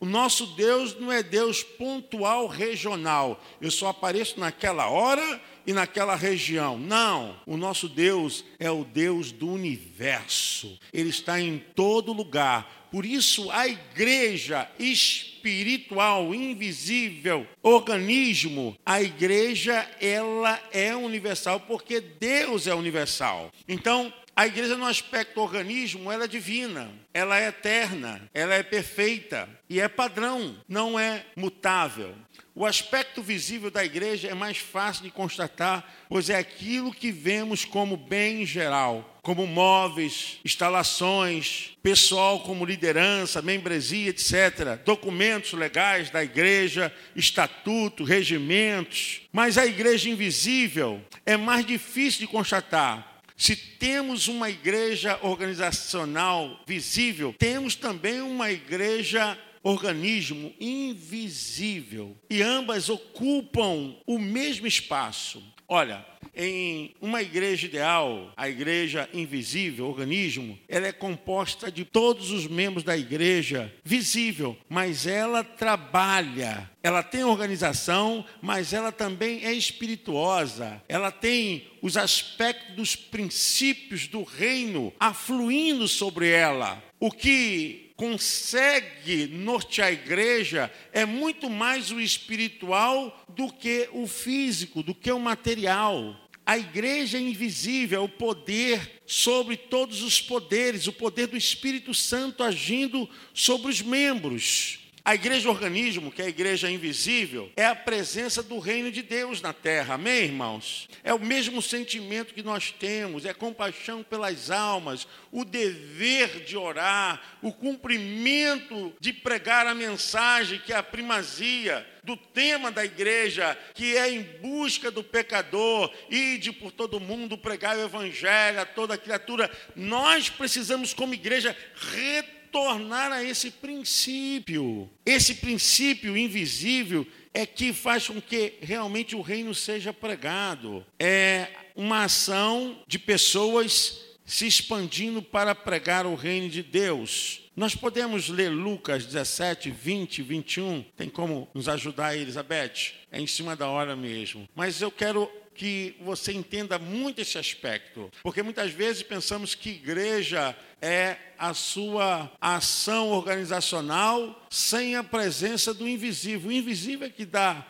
O 0.00 0.06
nosso 0.06 0.46
Deus 0.46 0.98
não 0.98 1.12
é 1.12 1.22
Deus 1.22 1.62
pontual 1.62 2.48
regional. 2.48 3.40
Eu 3.60 3.70
só 3.70 3.88
apareço 3.88 4.40
naquela 4.40 4.88
hora 4.88 5.40
e 5.66 5.72
naquela 5.72 6.14
região. 6.14 6.78
Não, 6.78 7.36
o 7.46 7.56
nosso 7.56 7.88
Deus 7.88 8.44
é 8.58 8.70
o 8.70 8.84
Deus 8.84 9.32
do 9.32 9.48
universo. 9.48 10.78
Ele 10.92 11.10
está 11.10 11.40
em 11.40 11.58
todo 11.74 12.12
lugar 12.12 12.80
por 12.90 13.06
isso, 13.06 13.50
a 13.52 13.68
igreja 13.68 14.68
espiritual, 14.76 16.34
invisível, 16.34 17.46
organismo, 17.62 18.76
a 18.84 19.00
igreja, 19.00 19.88
ela 20.00 20.60
é 20.72 20.94
universal 20.94 21.60
porque 21.60 22.00
Deus 22.00 22.66
é 22.66 22.74
universal. 22.74 23.52
Então, 23.68 24.12
a 24.34 24.46
igreja 24.46 24.76
no 24.76 24.86
aspecto 24.86 25.40
organismo, 25.40 26.10
ela 26.10 26.24
é 26.24 26.28
divina, 26.28 26.90
ela 27.14 27.38
é 27.38 27.48
eterna, 27.48 28.28
ela 28.34 28.54
é 28.54 28.62
perfeita 28.62 29.48
e 29.68 29.80
é 29.80 29.86
padrão, 29.86 30.56
não 30.68 30.98
é 30.98 31.24
mutável. 31.36 32.12
O 32.60 32.66
aspecto 32.66 33.22
visível 33.22 33.70
da 33.70 33.82
igreja 33.82 34.28
é 34.28 34.34
mais 34.34 34.58
fácil 34.58 35.04
de 35.04 35.10
constatar, 35.10 35.82
pois 36.10 36.28
é 36.28 36.36
aquilo 36.36 36.92
que 36.92 37.10
vemos 37.10 37.64
como 37.64 37.96
bem 37.96 38.44
geral, 38.44 39.18
como 39.22 39.46
móveis, 39.46 40.38
instalações, 40.44 41.70
pessoal 41.82 42.40
como 42.40 42.66
liderança, 42.66 43.40
membresia, 43.40 44.10
etc., 44.10 44.78
documentos 44.84 45.54
legais 45.54 46.10
da 46.10 46.22
igreja, 46.22 46.94
estatuto, 47.16 48.04
regimentos. 48.04 49.22
Mas 49.32 49.56
a 49.56 49.64
igreja 49.64 50.10
invisível 50.10 51.00
é 51.24 51.38
mais 51.38 51.64
difícil 51.64 52.20
de 52.20 52.26
constatar. 52.26 53.22
Se 53.38 53.56
temos 53.56 54.28
uma 54.28 54.50
igreja 54.50 55.18
organizacional 55.22 56.60
visível, 56.66 57.34
temos 57.38 57.74
também 57.74 58.20
uma 58.20 58.52
igreja 58.52 59.38
organismo 59.62 60.52
invisível 60.58 62.16
e 62.28 62.42
ambas 62.42 62.88
ocupam 62.88 63.94
o 64.06 64.18
mesmo 64.18 64.66
espaço. 64.66 65.42
Olha, 65.72 66.04
em 66.34 66.94
uma 67.00 67.22
igreja 67.22 67.66
ideal, 67.66 68.32
a 68.36 68.48
igreja 68.48 69.08
invisível, 69.14 69.86
organismo, 69.86 70.58
ela 70.68 70.88
é 70.88 70.92
composta 70.92 71.70
de 71.70 71.84
todos 71.84 72.32
os 72.32 72.46
membros 72.48 72.82
da 72.82 72.96
igreja 72.96 73.72
visível, 73.84 74.56
mas 74.68 75.06
ela 75.06 75.44
trabalha. 75.44 76.68
Ela 76.82 77.04
tem 77.04 77.22
organização, 77.22 78.24
mas 78.42 78.72
ela 78.72 78.90
também 78.90 79.44
é 79.44 79.52
espirituosa. 79.52 80.82
Ela 80.88 81.12
tem 81.12 81.68
os 81.80 81.96
aspectos 81.96 82.74
dos 82.74 82.96
princípios 82.96 84.08
do 84.08 84.24
reino 84.24 84.92
afluindo 84.98 85.86
sobre 85.86 86.30
ela. 86.30 86.82
O 86.98 87.10
que 87.10 87.89
consegue 88.00 89.26
nortear 89.26 89.88
a 89.88 89.92
igreja 89.92 90.72
é 90.90 91.04
muito 91.04 91.50
mais 91.50 91.90
o 91.90 92.00
espiritual 92.00 93.26
do 93.28 93.52
que 93.52 93.90
o 93.92 94.06
físico, 94.06 94.82
do 94.82 94.94
que 94.94 95.12
o 95.12 95.20
material. 95.20 96.16
A 96.46 96.56
igreja 96.56 97.18
é 97.18 97.20
invisível, 97.20 98.00
é 98.00 98.02
o 98.02 98.08
poder 98.08 99.02
sobre 99.04 99.54
todos 99.54 100.02
os 100.02 100.18
poderes, 100.18 100.86
o 100.86 100.94
poder 100.94 101.26
do 101.26 101.36
Espírito 101.36 101.92
Santo 101.92 102.42
agindo 102.42 103.06
sobre 103.34 103.70
os 103.70 103.82
membros. 103.82 104.79
A 105.02 105.14
igreja 105.14 105.48
organismo, 105.48 106.12
que 106.12 106.20
é 106.20 106.26
a 106.26 106.28
igreja 106.28 106.70
invisível, 106.70 107.50
é 107.56 107.64
a 107.64 107.74
presença 107.74 108.42
do 108.42 108.58
reino 108.58 108.92
de 108.92 109.00
Deus 109.02 109.40
na 109.40 109.52
terra. 109.52 109.94
Amém, 109.94 110.24
irmãos? 110.24 110.88
É 111.02 111.14
o 111.14 111.18
mesmo 111.18 111.62
sentimento 111.62 112.34
que 112.34 112.42
nós 112.42 112.70
temos, 112.70 113.24
é 113.24 113.32
compaixão 113.32 114.02
pelas 114.02 114.50
almas, 114.50 115.08
o 115.32 115.44
dever 115.44 116.44
de 116.44 116.56
orar, 116.56 117.38
o 117.40 117.50
cumprimento 117.50 118.92
de 119.00 119.12
pregar 119.12 119.66
a 119.66 119.74
mensagem 119.74 120.58
que 120.58 120.72
é 120.72 120.76
a 120.76 120.82
primazia 120.82 121.86
do 122.04 122.16
tema 122.16 122.70
da 122.70 122.84
igreja, 122.84 123.56
que 123.74 123.96
é 123.96 124.10
em 124.10 124.22
busca 124.22 124.90
do 124.90 125.02
pecador, 125.02 125.90
ide 126.10 126.52
por 126.52 126.72
todo 126.72 127.00
mundo 127.00 127.38
pregar 127.38 127.76
o 127.76 127.82
evangelho 127.82 128.60
a 128.60 128.66
toda 128.66 128.98
criatura. 128.98 129.50
Nós 129.74 130.28
precisamos 130.28 130.92
como 130.92 131.14
igreja 131.14 131.56
retornar 131.74 132.39
tornar 132.50 133.12
a 133.12 133.22
esse 133.22 133.50
princípio. 133.50 134.90
Esse 135.04 135.34
princípio 135.34 136.16
invisível 136.16 137.06
é 137.32 137.46
que 137.46 137.72
faz 137.72 138.08
com 138.08 138.20
que 138.20 138.54
realmente 138.60 139.14
o 139.14 139.20
reino 139.20 139.54
seja 139.54 139.92
pregado. 139.92 140.84
É 140.98 141.48
uma 141.76 142.04
ação 142.04 142.82
de 142.86 142.98
pessoas 142.98 144.00
se 144.24 144.46
expandindo 144.46 145.20
para 145.22 145.54
pregar 145.54 146.06
o 146.06 146.14
reino 146.14 146.48
de 146.48 146.62
Deus. 146.62 147.50
Nós 147.56 147.74
podemos 147.74 148.28
ler 148.28 148.48
Lucas 148.48 149.04
17, 149.04 149.70
20, 149.70 150.22
21. 150.22 150.84
Tem 150.96 151.08
como 151.08 151.48
nos 151.52 151.68
ajudar, 151.68 152.16
Elizabeth? 152.16 152.94
É 153.10 153.20
em 153.20 153.26
cima 153.26 153.56
da 153.56 153.68
hora 153.68 153.96
mesmo. 153.96 154.48
Mas 154.54 154.80
eu 154.80 154.90
quero 154.90 155.28
que 155.60 155.94
você 156.00 156.32
entenda 156.32 156.78
muito 156.78 157.20
esse 157.20 157.36
aspecto, 157.36 158.10
porque 158.22 158.42
muitas 158.42 158.70
vezes 158.70 159.02
pensamos 159.02 159.54
que 159.54 159.68
igreja 159.68 160.56
é 160.80 161.18
a 161.38 161.52
sua 161.52 162.32
ação 162.40 163.10
organizacional 163.10 164.42
sem 164.48 164.96
a 164.96 165.04
presença 165.04 165.74
do 165.74 165.86
invisível. 165.86 166.48
O 166.48 166.52
invisível 166.52 167.06
é 167.06 167.10
que 167.10 167.26
dá 167.26 167.66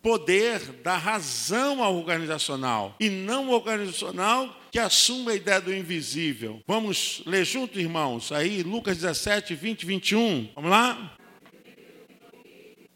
poder, 0.00 0.60
dá 0.84 0.96
razão 0.96 1.82
ao 1.82 1.96
organizacional, 1.96 2.94
e 3.00 3.10
não 3.10 3.48
o 3.48 3.54
organizacional 3.54 4.56
que 4.70 4.78
assume 4.78 5.32
a 5.32 5.34
ideia 5.34 5.60
do 5.60 5.74
invisível. 5.74 6.62
Vamos 6.64 7.24
ler 7.26 7.44
juntos, 7.44 7.76
irmãos? 7.76 8.30
Aí, 8.30 8.62
Lucas 8.62 8.98
17, 8.98 9.52
20, 9.56 9.84
21. 9.84 10.52
Vamos 10.54 10.70
lá? 10.70 11.16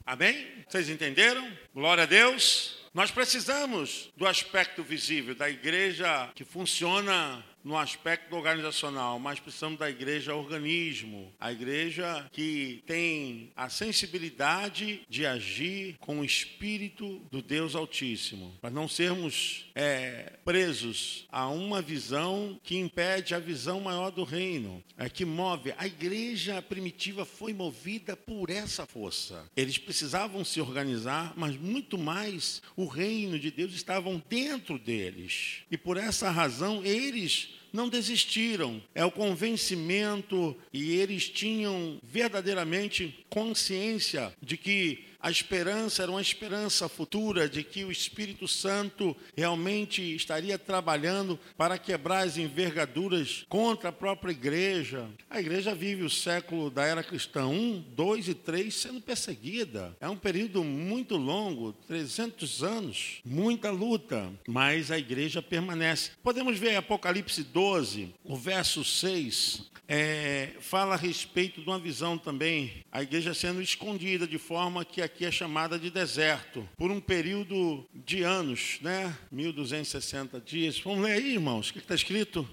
Amém? 0.06 0.46
Vocês 0.68 0.88
entenderam? 0.88 1.50
Glória 1.74 2.04
a 2.04 2.06
Deus. 2.06 2.83
Nós 2.94 3.10
precisamos 3.10 4.08
do 4.16 4.24
aspecto 4.24 4.80
visível 4.80 5.34
da 5.34 5.50
igreja 5.50 6.30
que 6.32 6.44
funciona 6.44 7.44
no 7.64 7.78
aspecto 7.78 8.36
organizacional, 8.36 9.18
mas 9.18 9.40
precisamos 9.40 9.78
da 9.78 9.88
igreja 9.88 10.34
organismo, 10.34 11.32
a 11.40 11.50
igreja 11.50 12.28
que 12.30 12.82
tem 12.86 13.50
a 13.56 13.70
sensibilidade 13.70 15.00
de 15.08 15.24
agir 15.24 15.96
com 15.98 16.20
o 16.20 16.24
espírito 16.24 17.20
do 17.32 17.40
Deus 17.40 17.74
Altíssimo, 17.74 18.54
para 18.60 18.70
não 18.70 18.86
sermos 18.86 19.70
é, 19.74 20.34
presos 20.44 21.26
a 21.32 21.48
uma 21.48 21.80
visão 21.80 22.60
que 22.62 22.76
impede 22.76 23.34
a 23.34 23.38
visão 23.38 23.80
maior 23.80 24.10
do 24.10 24.24
reino, 24.24 24.84
é 24.98 25.08
que 25.08 25.24
move. 25.24 25.72
A 25.78 25.86
igreja 25.86 26.60
primitiva 26.60 27.24
foi 27.24 27.52
movida 27.52 28.16
por 28.16 28.50
essa 28.50 28.84
força. 28.84 29.48
Eles 29.56 29.78
precisavam 29.78 30.44
se 30.44 30.60
organizar, 30.60 31.32
mas 31.36 31.56
muito 31.56 31.96
mais 31.96 32.60
o 32.76 32.86
reino 32.86 33.38
de 33.38 33.50
Deus 33.50 33.72
estavam 33.72 34.22
dentro 34.28 34.78
deles. 34.78 35.62
E 35.70 35.78
por 35.78 35.96
essa 35.96 36.30
razão 36.30 36.84
eles 36.84 37.53
não 37.74 37.88
desistiram. 37.88 38.80
É 38.94 39.04
o 39.04 39.10
convencimento 39.10 40.56
e 40.72 40.92
eles 40.96 41.28
tinham 41.28 41.98
verdadeiramente 42.04 43.26
consciência 43.28 44.32
de 44.40 44.56
que 44.56 45.04
a 45.24 45.30
esperança 45.30 46.02
era 46.02 46.10
uma 46.10 46.20
esperança 46.20 46.86
futura 46.86 47.48
de 47.48 47.64
que 47.64 47.82
o 47.82 47.90
Espírito 47.90 48.46
Santo 48.46 49.16
realmente 49.34 50.02
estaria 50.14 50.58
trabalhando 50.58 51.40
para 51.56 51.78
quebrar 51.78 52.26
as 52.26 52.36
envergaduras 52.36 53.46
contra 53.48 53.88
a 53.88 53.92
própria 53.92 54.32
igreja. 54.32 55.08
A 55.30 55.40
igreja 55.40 55.74
vive 55.74 56.02
o 56.02 56.10
século 56.10 56.68
da 56.68 56.84
era 56.84 57.02
cristã 57.02 57.46
1, 57.46 57.86
2 57.96 58.28
e 58.28 58.34
3 58.34 58.74
sendo 58.74 59.00
perseguida. 59.00 59.96
É 59.98 60.06
um 60.10 60.16
período 60.16 60.62
muito 60.62 61.16
longo 61.16 61.72
300 61.88 62.62
anos 62.62 63.22
muita 63.24 63.70
luta 63.70 64.30
mas 64.46 64.90
a 64.90 64.98
igreja 64.98 65.40
permanece. 65.40 66.10
Podemos 66.22 66.58
ver 66.58 66.76
Apocalipse 66.76 67.42
12, 67.42 68.14
o 68.24 68.36
verso 68.36 68.84
6 68.84 69.72
é, 69.88 70.50
fala 70.60 70.94
a 70.94 70.98
respeito 70.98 71.60
de 71.60 71.68
uma 71.68 71.78
visão 71.78 72.16
também, 72.16 72.84
a 72.90 73.02
igreja 73.02 73.34
sendo 73.34 73.60
escondida, 73.60 74.26
de 74.26 74.38
forma 74.38 74.84
que 74.84 75.02
aqui 75.14 75.24
é 75.24 75.30
chamada 75.30 75.78
de 75.78 75.90
deserto, 75.90 76.68
por 76.76 76.90
um 76.90 77.00
período 77.00 77.86
de 77.94 78.24
anos, 78.24 78.80
né? 78.82 79.16
1260 79.30 80.40
dias. 80.40 80.80
Vamos 80.80 81.04
ler 81.04 81.12
aí, 81.12 81.34
irmãos, 81.34 81.70
o 81.70 81.72
que 81.72 81.78
está 81.78 81.94
escrito? 81.94 82.48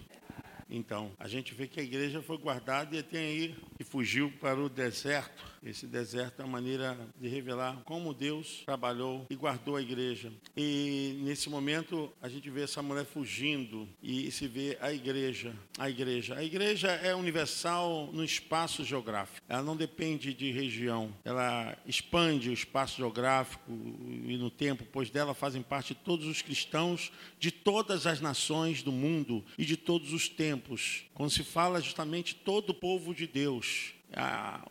Então, 0.69 1.11
a 1.17 1.27
gente 1.27 1.55
vê 1.55 1.65
que 1.65 1.79
a 1.79 1.83
igreja 1.83 2.21
foi 2.21 2.37
guardada 2.37 2.95
e 2.95 3.01
tem 3.01 3.19
aí 3.19 3.55
que 3.75 3.83
fugiu 3.83 4.31
para 4.39 4.59
o 4.59 4.69
deserto 4.69 5.50
esse 5.63 5.85
deserto 5.85 6.41
é 6.41 6.45
uma 6.45 6.53
maneira 6.53 6.97
de 7.19 7.27
revelar 7.27 7.81
como 7.85 8.13
Deus 8.13 8.63
trabalhou 8.65 9.25
e 9.29 9.35
guardou 9.35 9.75
a 9.75 9.81
igreja. 9.81 10.31
E 10.57 11.19
nesse 11.23 11.49
momento 11.49 12.11
a 12.21 12.27
gente 12.27 12.49
vê 12.49 12.63
essa 12.63 12.81
mulher 12.81 13.05
fugindo 13.05 13.87
e 14.01 14.31
se 14.31 14.47
vê 14.47 14.77
a 14.81 14.91
igreja. 14.91 15.53
A 15.77 15.89
igreja. 15.89 16.35
A 16.35 16.43
igreja 16.43 16.89
é 16.89 17.15
universal 17.15 18.09
no 18.11 18.23
espaço 18.23 18.83
geográfico. 18.83 19.45
Ela 19.47 19.61
não 19.61 19.75
depende 19.75 20.33
de 20.33 20.51
região. 20.51 21.13
Ela 21.23 21.77
expande 21.85 22.49
o 22.49 22.53
espaço 22.53 22.97
geográfico 22.97 23.71
e 23.71 24.37
no 24.37 24.49
tempo, 24.49 24.85
pois 24.91 25.09
dela 25.09 25.33
fazem 25.33 25.61
parte 25.61 25.93
todos 25.93 26.25
os 26.25 26.41
cristãos 26.41 27.11
de 27.39 27.51
todas 27.51 28.07
as 28.07 28.19
nações 28.19 28.81
do 28.81 28.91
mundo 28.91 29.43
e 29.57 29.65
de 29.65 29.77
todos 29.77 30.11
os 30.11 30.27
tempos. 30.27 31.05
Quando 31.13 31.29
se 31.29 31.43
fala 31.43 31.81
justamente 31.81 32.35
todo 32.35 32.71
o 32.71 32.73
povo 32.73 33.13
de 33.13 33.27
Deus, 33.27 33.93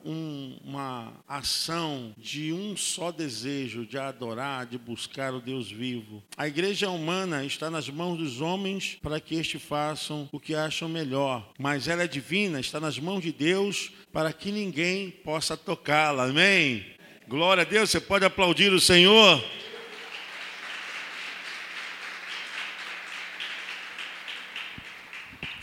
um, 0.04 0.58
uma 0.64 1.12
ação 1.28 2.14
de 2.18 2.52
um 2.52 2.76
só 2.76 3.10
desejo 3.10 3.86
de 3.86 3.98
adorar, 3.98 4.66
de 4.66 4.78
buscar 4.78 5.32
o 5.34 5.40
Deus 5.40 5.70
vivo. 5.70 6.22
A 6.36 6.46
igreja 6.46 6.90
humana 6.90 7.44
está 7.44 7.70
nas 7.70 7.88
mãos 7.88 8.18
dos 8.18 8.40
homens 8.40 8.98
para 9.02 9.20
que 9.20 9.34
estes 9.34 9.62
façam 9.62 10.28
o 10.32 10.40
que 10.40 10.54
acham 10.54 10.88
melhor, 10.88 11.50
mas 11.58 11.88
ela 11.88 12.04
é 12.04 12.08
divina, 12.08 12.60
está 12.60 12.80
nas 12.80 12.98
mãos 12.98 13.22
de 13.22 13.32
Deus 13.32 13.92
para 14.12 14.32
que 14.32 14.52
ninguém 14.52 15.10
possa 15.10 15.56
tocá-la. 15.56 16.24
Amém? 16.24 16.84
Glória 17.28 17.62
a 17.62 17.64
Deus, 17.64 17.90
você 17.90 18.00
pode 18.00 18.24
aplaudir 18.24 18.72
o 18.72 18.80
Senhor. 18.80 19.42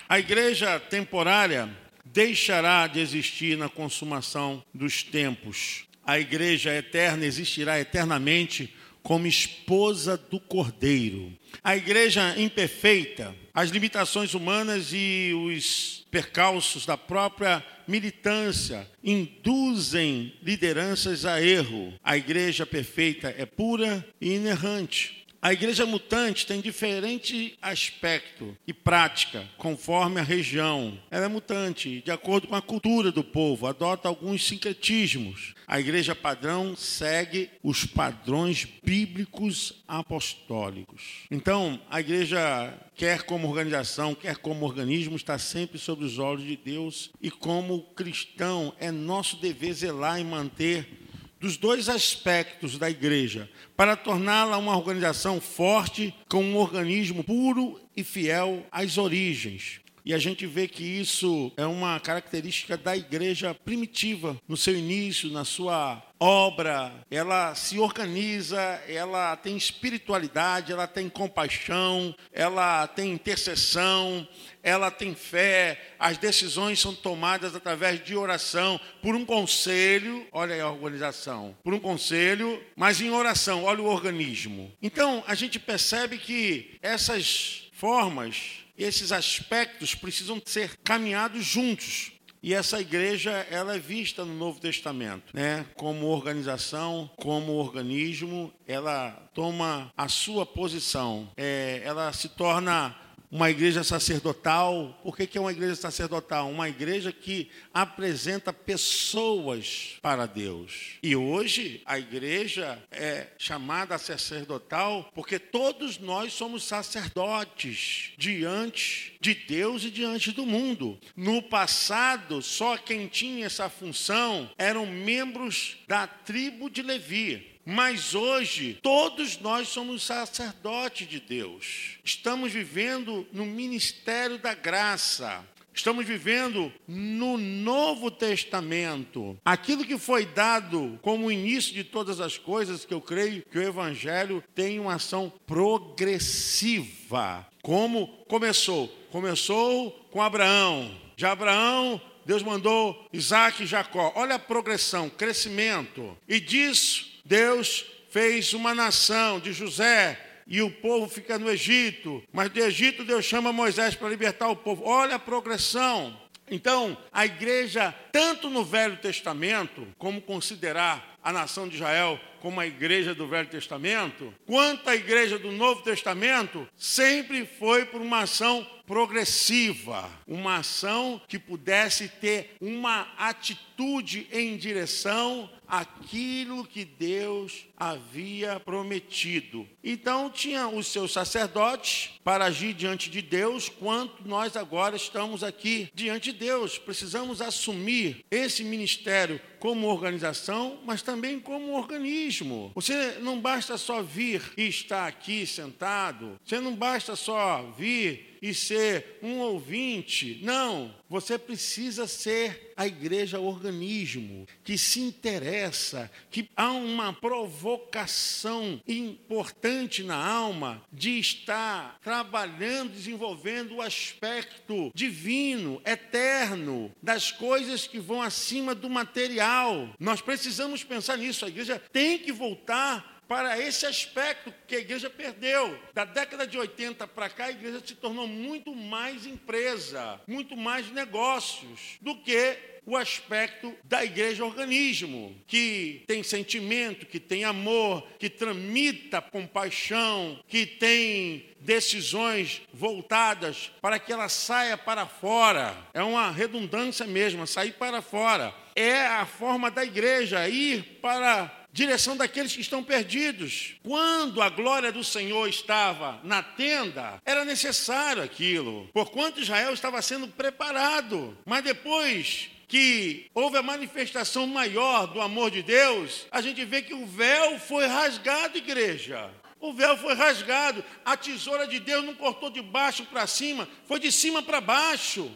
A 0.10 0.20
igreja 0.20 0.80
temporária 0.80 1.70
deixará 2.14 2.88
de 2.88 3.00
existir 3.00 3.58
na 3.58 3.70
consumação 3.70 4.64
dos 4.74 5.04
tempos. 5.04 5.86
A 6.06 6.20
igreja 6.20 6.74
eterna 6.74 7.26
existirá 7.26 7.80
eternamente 7.80 8.74
como 9.04 9.26
esposa 9.26 10.18
do 10.18 10.38
Cordeiro. 10.38 11.32
A 11.64 11.78
igreja 11.78 12.38
imperfeita, 12.38 13.34
as 13.54 13.70
limitações 13.70 14.34
humanas 14.34 14.90
e 14.92 15.32
os 15.34 16.06
percalços 16.12 16.86
da 16.86 16.98
própria 16.98 17.64
militância 17.88 18.86
induzem 19.02 20.34
lideranças 20.44 21.26
a 21.26 21.42
erro. 21.42 21.94
A 22.04 22.18
igreja 22.18 22.66
perfeita 22.66 23.34
é 23.38 23.46
pura 23.46 24.06
e 24.20 24.34
inerrante. 24.34 25.17
A 25.40 25.54
igreja 25.54 25.86
mutante 25.86 26.48
tem 26.48 26.60
diferente 26.60 27.58
aspecto 27.62 28.58
e 28.66 28.74
prática, 28.74 29.48
conforme 29.58 30.20
a 30.20 30.24
região. 30.24 30.98
Ela 31.12 31.26
é 31.26 31.30
mutante, 31.30 32.02
de 32.02 32.12
acordo 32.12 32.48
com 32.48 32.56
a 32.56 32.62
cultura 32.62 33.12
do 33.12 33.24
povo, 33.24 33.68
adota 33.68 34.08
alguns 34.08 34.46
sincretismos. 34.46 35.54
A 35.68 35.80
igreja 35.80 36.16
padrão 36.16 36.76
segue 36.76 37.50
os 37.62 37.86
padrões 37.86 38.68
bíblicos 38.84 39.84
apostólicos. 39.88 41.26
Então, 41.30 41.80
a 41.90 42.00
igreja, 42.00 42.74
quer 42.96 43.24
como 43.24 43.48
organização, 43.48 44.16
quer 44.16 44.38
como 44.38 44.66
organismo, 44.66 45.16
está 45.16 45.38
sempre 45.38 45.78
sob 45.78 46.04
os 46.04 46.18
olhos 46.18 46.46
de 46.46 46.58
Deus 46.58 47.12
e, 47.22 47.30
como 47.30 47.84
cristão, 47.96 48.74
é 48.80 48.90
nosso 48.92 49.38
dever 49.38 49.74
zelar 49.74 50.20
e 50.20 50.24
manter 50.24 51.07
dos 51.40 51.58
dois 51.58 51.90
aspectos 51.90 52.78
da 52.78 52.90
igreja, 52.90 53.50
para 53.76 53.96
torná-la 53.96 54.58
uma 54.58 54.76
organização 54.76 55.40
forte, 55.40 56.14
com 56.30 56.44
um 56.44 56.58
organismo 56.58 57.24
puro 57.24 57.80
e 57.96 58.04
fiel 58.04 58.66
às 58.72 58.98
origens. 58.98 59.80
E 60.08 60.14
a 60.14 60.18
gente 60.18 60.48
vê 60.48 60.70
que 60.70 60.86
isso 60.86 61.52
é 61.58 61.66
uma 61.66 62.00
característica 62.00 62.78
da 62.78 62.96
igreja 62.96 63.54
primitiva, 63.54 64.40
no 64.48 64.56
seu 64.56 64.74
início, 64.74 65.30
na 65.30 65.44
sua 65.44 66.02
obra, 66.18 66.94
ela 67.12 67.54
se 67.56 67.78
organiza, 67.78 68.58
ela 68.88 69.36
tem 69.36 69.58
espiritualidade, 69.58 70.72
ela 70.72 70.88
tem 70.88 71.10
compaixão, 71.10 72.16
ela 72.32 72.88
tem 72.88 73.12
intercessão, 73.12 74.26
ela 74.64 74.90
tem 74.90 75.14
fé, 75.14 75.78
as 76.00 76.18
decisões 76.18 76.80
são 76.80 76.96
tomadas 76.96 77.54
através 77.54 78.02
de 78.02 78.16
oração, 78.16 78.80
por 79.02 79.14
um 79.14 79.26
conselho, 79.26 80.26
olha 80.32 80.56
aí 80.56 80.62
a 80.62 80.72
organização, 80.72 81.54
por 81.66 81.74
um 81.74 81.80
conselho, 81.82 82.64
mas 82.78 83.02
em 83.02 83.10
oração, 83.10 83.66
olha 83.66 83.82
o 83.82 83.92
organismo. 83.92 84.72
Então, 84.82 85.22
a 85.28 85.36
gente 85.36 85.60
percebe 85.60 86.18
que 86.18 86.78
essas 86.82 87.68
formas, 87.74 88.66
esses 88.78 89.12
aspectos 89.12 89.96
precisam 89.96 90.42
ser 90.46 90.78
caminhados 90.84 91.44
juntos. 91.44 92.12
E 92.42 92.54
essa 92.54 92.80
igreja 92.80 93.32
ela 93.50 93.76
é 93.76 93.80
vista 93.80 94.24
no 94.24 94.34
Novo 94.34 94.60
Testamento, 94.60 95.34
né? 95.34 95.66
Como 95.76 96.06
organização, 96.06 97.10
como 97.18 97.54
organismo, 97.54 98.54
ela 98.68 99.12
toma 99.34 99.92
a 99.98 100.08
sua 100.08 100.46
posição. 100.46 101.30
É, 101.36 101.82
ela 101.84 102.14
se 102.14 102.30
torna 102.30 102.96
uma 103.32 103.50
igreja 103.50 103.84
sacerdotal. 103.84 105.00
Por 105.04 105.16
que, 105.16 105.28
que 105.28 105.38
é 105.38 105.42
uma 105.42 105.52
igreja 105.52 105.76
sacerdotal? 105.76 106.50
Uma 106.50 106.70
igreja 106.70 107.12
que 107.12 107.50
apresenta 107.74 108.54
pessoas 108.54 109.98
para 110.02 110.26
Deus. 110.26 110.98
E 111.04 111.16
hoje 111.16 111.82
a 111.86 112.00
igreja 112.00 112.82
é 112.92 113.28
chamada 113.38 113.98
sacerdotal 113.98 115.10
porque 115.14 115.38
todos 115.40 115.98
nós 116.00 116.34
somos 116.34 116.64
sacerdotes 116.64 118.12
diante 118.18 119.16
de 119.20 119.34
Deus 119.34 119.84
e 119.84 119.92
diante 119.92 120.32
do 120.32 120.46
mundo. 120.46 120.98
No 121.16 121.42
passado, 121.42 122.42
só 122.42 122.78
quem 122.78 123.08
tinha 123.08 123.46
essa 123.46 123.70
função 123.70 124.50
eram 124.58 124.86
membros 124.86 125.78
da 125.88 126.08
tribo 126.08 126.70
de 126.70 126.82
Levi. 126.82 127.57
Mas 127.70 128.16
hoje, 128.16 128.80
todos 128.82 129.40
nós 129.40 129.68
somos 129.68 130.02
sacerdotes 130.02 131.06
de 131.06 131.20
Deus. 131.20 131.98
Estamos 132.02 132.54
vivendo 132.54 133.28
no 133.34 133.46
ministério 133.46 134.38
da 134.38 134.54
graça. 134.54 135.46
Estamos 135.74 136.06
vivendo 136.06 136.72
no 136.88 137.38
Novo 137.38 138.10
Testamento. 138.10 139.38
Aquilo 139.44 139.84
que 139.84 139.98
foi 139.98 140.26
dado 140.26 140.98
como 141.02 141.30
início 141.30 141.74
de 141.74 141.84
todas 141.84 142.22
as 142.22 142.38
coisas, 142.38 142.86
que 142.86 142.94
eu 142.94 143.02
creio 143.02 143.44
que 143.52 143.60
o 143.60 143.64
Evangelho 143.64 144.42
tem 144.56 144.80
uma 144.80 144.94
ação 144.94 145.30
progressiva. 145.46 147.46
Como 147.62 148.08
começou? 148.30 148.88
Começou 149.12 149.92
com 150.10 150.22
Abraão. 150.22 150.90
De 151.18 151.26
Abraão, 151.26 152.00
Deus 152.26 152.44
mandou 152.44 153.10
Isaac 153.12 153.62
e 153.62 153.66
Jacó. 153.66 154.14
Olha 154.16 154.36
a 154.36 154.40
progressão, 154.40 155.10
crescimento. 155.10 156.18
E 156.30 156.40
disso 156.40 157.07
Deus 157.28 157.86
fez 158.10 158.54
uma 158.54 158.74
nação 158.74 159.38
de 159.38 159.52
José 159.52 160.18
e 160.48 160.62
o 160.62 160.72
povo 160.72 161.10
fica 161.10 161.38
no 161.38 161.50
Egito, 161.50 162.24
mas 162.32 162.50
do 162.50 162.60
Egito 162.60 163.04
Deus 163.04 163.26
chama 163.26 163.52
Moisés 163.52 163.96
para 163.96 164.08
libertar 164.08 164.48
o 164.48 164.56
povo. 164.56 164.84
Olha 164.86 165.16
a 165.16 165.20
progressão. 165.20 166.18
Então, 166.50 166.98
a 167.12 167.26
igreja, 167.26 167.94
tanto 168.14 168.50
no 168.50 168.64
Velho 168.64 168.96
Testamento, 168.96 169.86
como 169.98 170.22
considerar 170.22 171.17
a 171.28 171.34
nação 171.34 171.68
de 171.68 171.76
Israel 171.76 172.18
como 172.40 172.62
a 172.62 172.66
igreja 172.66 173.14
do 173.14 173.28
Velho 173.28 173.50
Testamento, 173.50 174.34
quanto 174.46 174.90
a 174.90 174.96
igreja 174.96 175.38
do 175.38 175.52
Novo 175.52 175.82
Testamento, 175.82 176.66
sempre 176.78 177.46
foi 177.46 177.84
por 177.84 178.00
uma 178.00 178.22
ação 178.22 178.66
progressiva, 178.86 180.10
uma 180.26 180.58
ação 180.60 181.22
que 181.28 181.38
pudesse 181.38 182.08
ter 182.08 182.56
uma 182.62 183.02
atitude 183.18 184.26
em 184.32 184.56
direção 184.56 185.50
àquilo 185.68 186.66
que 186.66 186.86
Deus 186.86 187.66
havia 187.76 188.62
prometido. 188.62 189.68
Então 189.84 190.30
tinha 190.30 190.70
os 190.70 190.88
seus 190.88 191.12
sacerdotes 191.12 192.12
para 192.24 192.46
agir 192.46 192.74
diante 192.74 193.10
de 193.10 193.22
Deus, 193.22 193.68
quanto 193.68 194.26
nós 194.26 194.56
agora 194.56 194.96
estamos 194.96 195.44
aqui 195.44 195.90
diante 195.94 196.32
de 196.32 196.40
Deus. 196.40 196.78
Precisamos 196.78 197.42
assumir 197.42 198.24
esse 198.32 198.64
ministério 198.64 199.42
como 199.60 199.88
organização, 199.88 200.80
mas 200.86 201.02
também 201.02 201.40
como 201.40 201.74
organismo. 201.74 202.72
Você 202.76 203.18
não 203.22 203.40
basta 203.40 203.78
só 203.78 204.02
vir 204.02 204.42
e 204.58 204.68
estar 204.68 205.08
aqui 205.08 205.46
sentado, 205.46 206.40
você 206.44 206.60
não 206.60 206.76
basta 206.76 207.16
só 207.16 207.74
vir 207.78 208.37
e 208.42 208.54
ser 208.54 209.20
um 209.22 209.40
ouvinte. 209.40 210.40
Não, 210.44 210.94
você 211.10 211.38
precisa 211.38 212.08
ser 212.08 212.74
a 212.76 212.86
igreja 212.86 213.40
organismo 213.40 214.46
que 214.64 214.78
se 214.78 215.00
interessa, 215.00 216.12
que 216.30 216.50
há 216.56 216.72
uma 216.72 217.14
provocação 217.14 218.82
importante 218.88 220.04
na 220.04 220.16
alma 220.16 220.84
de 220.92 221.20
estar 221.20 222.00
trabalhando, 222.04 222.94
desenvolvendo 222.94 223.76
o 223.76 223.82
aspecto 223.82 224.92
divino, 224.94 225.82
eterno, 225.86 226.92
das 227.02 227.32
coisas 227.32 227.88
que 227.88 228.00
vão 228.00 228.22
acima 228.22 228.76
do 228.76 228.90
material. 228.90 229.90
Nós 230.00 230.22
precisamos 230.22 230.84
pensar 230.84 231.18
nisso. 231.18 231.46
A 231.46 231.50
igreja 231.50 231.82
tem 231.92 232.20
que 232.20 232.32
voltar 232.32 233.17
para 233.28 233.60
esse 233.60 233.86
aspecto 233.86 234.54
que 234.66 234.76
a 234.76 234.80
igreja 234.80 235.10
perdeu. 235.10 235.78
Da 235.94 236.06
década 236.06 236.48
de 236.48 236.58
80 236.58 237.08
para 237.08 237.30
cá, 237.30 237.46
a 237.46 237.52
igreja 237.52 237.82
se 237.86 237.96
tornou 237.96 238.28
muito 238.28 238.74
mais 238.74 239.26
empresa, 239.26 240.20
muito 240.28 240.56
mais 240.56 240.90
negócios 240.92 241.98
do 242.02 242.16
que 242.16 242.58
o 242.88 242.96
aspecto 242.96 243.76
da 243.84 244.06
igreja 244.06 244.46
organismo, 244.46 245.36
que 245.46 246.06
tem 246.08 246.24
sentimento, 246.24 247.06
que 247.06 247.20
tem 247.20 247.44
amor, 247.44 248.08
que 248.18 248.30
tramita 248.30 249.22
compaixão, 249.22 250.40
que 250.48 250.66
tem 250.66 251.50
decisões 251.60 252.62
voltadas 252.74 253.74
para 253.82 254.00
que 254.00 254.14
ela 254.14 254.30
saia 254.30 254.78
para 254.78 255.06
fora. 255.06 255.76
É 255.94 256.02
uma 256.02 256.32
redundância 256.32 257.06
mesmo, 257.06 257.46
sair 257.46 257.74
para 257.74 258.02
fora. 258.02 258.56
É 258.74 259.06
a 259.06 259.26
forma 259.26 259.70
da 259.70 259.84
igreja 259.84 260.48
ir 260.48 261.00
para 261.02 261.67
direção 261.78 262.18
daqueles 262.18 262.56
que 262.56 262.62
estão 262.62 262.84
perdidos. 262.84 263.76
Quando 263.84 264.42
a 264.42 264.50
glória 264.50 264.92
do 264.92 265.04
Senhor 265.04 265.48
estava 265.48 266.20
na 266.24 266.42
tenda, 266.42 267.22
era 267.24 267.46
necessário 267.46 268.24
aquilo, 268.24 268.90
porquanto 268.92 269.40
Israel 269.40 269.76
estava 269.76 270.02
sendo 270.02 270.28
preparado. 270.28 271.38
Mas 271.46 271.64
depois 271.64 272.50
que 272.68 273.28
houve 273.32 273.58
a 273.58 273.62
manifestação 273.62 274.48
maior 274.48 275.06
do 275.06 275.22
amor 275.22 275.52
de 275.52 275.62
Deus, 275.62 276.26
a 276.32 276.42
gente 276.42 276.66
vê 276.66 276.82
que 276.82 276.96
o 276.96 277.06
véu 277.06 277.60
foi 277.60 277.86
rasgado, 277.86 278.58
igreja. 278.58 279.30
O 279.60 279.72
véu 279.72 279.96
foi 279.98 280.16
rasgado, 280.16 280.84
a 281.06 281.16
tesoura 281.16 281.68
de 281.68 281.80
Deus 281.80 282.04
não 282.04 282.16
cortou 282.16 282.50
de 282.50 282.62
baixo 282.62 283.06
para 283.06 283.28
cima, 283.28 283.68
foi 283.86 284.00
de 284.00 284.12
cima 284.12 284.42
para 284.42 284.60
baixo. 284.60 285.32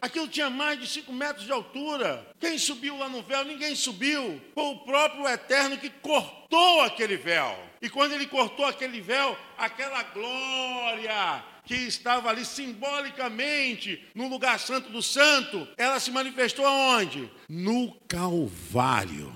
Aquilo 0.00 0.28
tinha 0.28 0.48
mais 0.48 0.78
de 0.80 0.86
5 0.86 1.12
metros 1.12 1.44
de 1.44 1.52
altura. 1.52 2.26
Quem 2.38 2.58
subiu 2.58 2.96
lá 2.96 3.08
no 3.08 3.22
véu? 3.22 3.44
Ninguém 3.44 3.74
subiu. 3.74 4.40
Foi 4.54 4.64
o 4.64 4.78
próprio 4.78 5.28
Eterno 5.28 5.76
que 5.76 5.90
cortou 5.90 6.80
aquele 6.82 7.16
véu. 7.16 7.58
E 7.82 7.88
quando 7.88 8.12
ele 8.12 8.26
cortou 8.26 8.66
aquele 8.66 9.00
véu, 9.00 9.36
aquela 9.56 10.02
glória 10.02 11.44
que 11.64 11.74
estava 11.74 12.30
ali 12.30 12.44
simbolicamente 12.44 14.04
no 14.14 14.28
lugar 14.28 14.58
santo 14.58 14.90
do 14.90 15.02
santo, 15.02 15.66
ela 15.76 16.00
se 16.00 16.10
manifestou 16.10 16.66
aonde? 16.66 17.30
No 17.48 17.94
Calvário. 18.08 19.32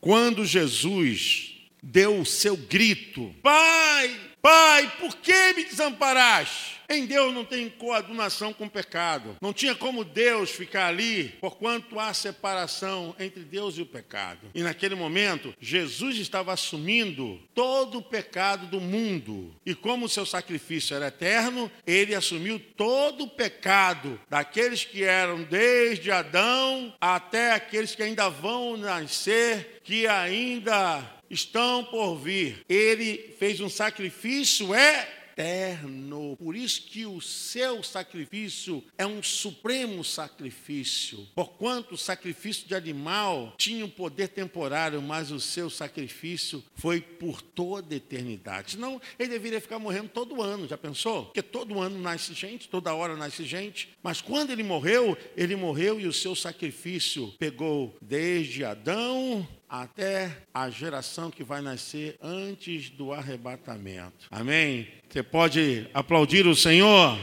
Quando 0.00 0.44
Jesus 0.44 1.54
deu 1.82 2.20
o 2.20 2.26
seu 2.26 2.56
grito: 2.56 3.34
Pai, 3.42 4.20
Pai, 4.40 4.92
por 4.98 5.16
que 5.16 5.52
me 5.54 5.64
desamparaste? 5.64 6.73
Em 6.88 7.06
Deus 7.06 7.32
não 7.32 7.44
tem 7.44 7.68
coadunação 7.68 8.52
com 8.52 8.66
o 8.66 8.70
pecado. 8.70 9.36
Não 9.40 9.52
tinha 9.52 9.74
como 9.74 10.04
Deus 10.04 10.50
ficar 10.50 10.86
ali, 10.88 11.34
porquanto 11.40 11.98
há 11.98 12.12
separação 12.12 13.14
entre 13.18 13.42
Deus 13.42 13.76
e 13.76 13.82
o 13.82 13.86
pecado. 13.86 14.50
E 14.54 14.62
naquele 14.62 14.94
momento, 14.94 15.54
Jesus 15.60 16.18
estava 16.18 16.52
assumindo 16.52 17.40
todo 17.54 17.98
o 17.98 18.02
pecado 18.02 18.66
do 18.66 18.80
mundo. 18.80 19.54
E 19.64 19.74
como 19.74 20.06
o 20.06 20.08
seu 20.08 20.26
sacrifício 20.26 20.94
era 20.94 21.08
eterno, 21.08 21.70
ele 21.86 22.14
assumiu 22.14 22.60
todo 22.76 23.24
o 23.24 23.30
pecado 23.30 24.20
daqueles 24.28 24.84
que 24.84 25.02
eram 25.02 25.42
desde 25.42 26.10
Adão 26.10 26.94
até 27.00 27.52
aqueles 27.52 27.94
que 27.94 28.02
ainda 28.02 28.28
vão 28.28 28.76
nascer, 28.76 29.80
que 29.84 30.06
ainda 30.06 31.02
estão 31.30 31.84
por 31.84 32.16
vir. 32.16 32.64
Ele 32.68 33.34
fez 33.38 33.60
um 33.60 33.68
sacrifício 33.68 34.74
é 34.74 35.23
eterno. 35.34 36.36
Por 36.36 36.54
isso 36.54 36.82
que 36.82 37.04
o 37.04 37.20
seu 37.20 37.82
sacrifício 37.82 38.82
é 38.96 39.04
um 39.04 39.22
supremo 39.22 40.04
sacrifício. 40.04 41.26
Porquanto 41.34 41.94
o 41.94 41.98
sacrifício 41.98 42.66
de 42.66 42.74
animal 42.74 43.54
tinha 43.58 43.84
um 43.84 43.90
poder 43.90 44.28
temporário, 44.28 45.02
mas 45.02 45.30
o 45.30 45.40
seu 45.40 45.68
sacrifício 45.68 46.64
foi 46.76 47.00
por 47.00 47.42
toda 47.42 47.94
a 47.94 47.96
eternidade. 47.96 48.72
Senão 48.72 49.00
ele 49.18 49.30
deveria 49.30 49.60
ficar 49.60 49.78
morrendo 49.78 50.08
todo 50.08 50.40
ano, 50.40 50.68
já 50.68 50.78
pensou? 50.78 51.26
Porque 51.26 51.42
todo 51.42 51.80
ano 51.80 51.98
nasce 51.98 52.32
gente, 52.32 52.68
toda 52.68 52.94
hora 52.94 53.16
nasce 53.16 53.44
gente. 53.44 53.88
Mas 54.02 54.20
quando 54.20 54.50
ele 54.50 54.62
morreu, 54.62 55.16
ele 55.36 55.56
morreu 55.56 56.00
e 56.00 56.06
o 56.06 56.12
seu 56.12 56.34
sacrifício 56.34 57.34
pegou 57.38 57.96
desde 58.00 58.64
Adão 58.64 59.46
até 59.82 60.36
a 60.52 60.70
geração 60.70 61.30
que 61.30 61.42
vai 61.42 61.60
nascer 61.60 62.16
antes 62.22 62.90
do 62.90 63.12
arrebatamento. 63.12 64.28
Amém? 64.30 64.86
Você 65.08 65.22
pode 65.22 65.88
aplaudir 65.92 66.46
o 66.46 66.54
Senhor? 66.54 67.18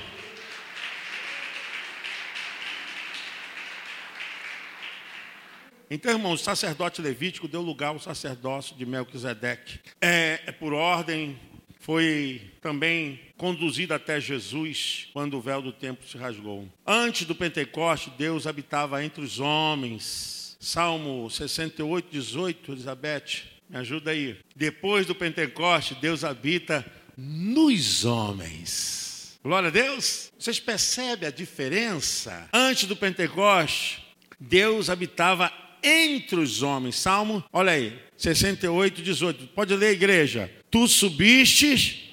Então, 5.90 6.12
irmãos, 6.12 6.42
o 6.42 6.44
sacerdote 6.44 7.02
levítico 7.02 7.48
deu 7.48 7.62
lugar 7.62 7.90
ao 7.90 8.00
sacerdócio 8.00 8.76
de 8.76 8.86
Melquisedeque. 8.86 9.80
É, 10.02 10.42
é 10.46 10.52
por 10.52 10.74
ordem, 10.74 11.38
foi 11.80 12.50
também 12.62 13.20
conduzido 13.38 13.94
até 13.94 14.20
Jesus 14.20 15.08
quando 15.14 15.38
o 15.38 15.42
véu 15.42 15.62
do 15.62 15.72
templo 15.72 16.08
se 16.08 16.18
rasgou. 16.18 16.68
Antes 16.86 17.26
do 17.26 17.36
Pentecoste, 17.36 18.12
Deus 18.18 18.48
habitava 18.48 19.04
entre 19.04 19.22
os 19.22 19.40
homens 19.40 20.41
Salmo 20.62 21.28
68, 21.28 22.08
18, 22.12 22.72
Elizabeth, 22.72 23.46
me 23.68 23.78
ajuda 23.78 24.12
aí. 24.12 24.38
Depois 24.56 25.08
do 25.08 25.16
Pentecoste, 25.16 25.96
Deus 25.96 26.24
habita 26.24 26.86
nos 27.18 28.06
homens. 28.06 29.40
Glória 29.44 29.70
a 29.70 29.72
Deus. 29.72 30.32
Vocês 30.38 30.60
percebem 30.60 31.28
a 31.28 31.32
diferença? 31.32 32.48
Antes 32.54 32.88
do 32.88 32.96
Pentecoste, 32.96 34.06
Deus 34.40 34.88
habitava 34.88 35.52
entre 35.82 36.40
os 36.40 36.62
homens. 36.62 36.96
Salmo, 36.96 37.44
olha 37.52 37.72
aí, 37.72 38.00
68, 38.16 39.02
18. 39.02 39.48
Pode 39.48 39.76
ler, 39.76 39.94
igreja. 39.94 40.52
Tu 40.70 40.88
subistes 40.88 42.11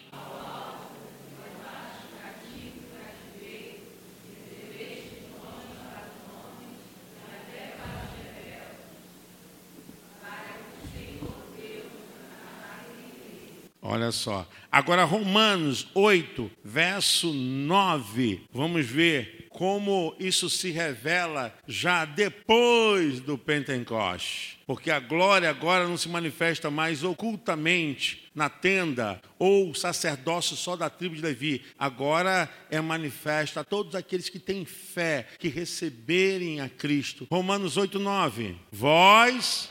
Olha 13.90 14.12
só. 14.12 14.46
Agora, 14.70 15.02
Romanos 15.04 15.88
8, 15.94 16.50
verso 16.62 17.32
9. 17.32 18.42
Vamos 18.52 18.84
ver 18.84 19.46
como 19.48 20.14
isso 20.20 20.50
se 20.50 20.70
revela 20.70 21.54
já 21.66 22.04
depois 22.04 23.18
do 23.20 23.38
Pentecoste. 23.38 24.58
Porque 24.66 24.90
a 24.90 25.00
glória 25.00 25.48
agora 25.48 25.88
não 25.88 25.96
se 25.96 26.06
manifesta 26.06 26.70
mais 26.70 27.02
ocultamente 27.02 28.28
na 28.34 28.50
tenda 28.50 29.22
ou 29.38 29.74
sacerdócio 29.74 30.54
só 30.54 30.76
da 30.76 30.90
tribo 30.90 31.16
de 31.16 31.22
Levi. 31.22 31.64
Agora 31.78 32.46
é 32.70 32.78
manifesta 32.82 33.60
a 33.60 33.64
todos 33.64 33.94
aqueles 33.94 34.28
que 34.28 34.38
têm 34.38 34.66
fé, 34.66 35.26
que 35.38 35.48
receberem 35.48 36.60
a 36.60 36.68
Cristo. 36.68 37.26
Romanos 37.30 37.78
8, 37.78 37.98
9. 37.98 38.54
Vós. 38.70 39.70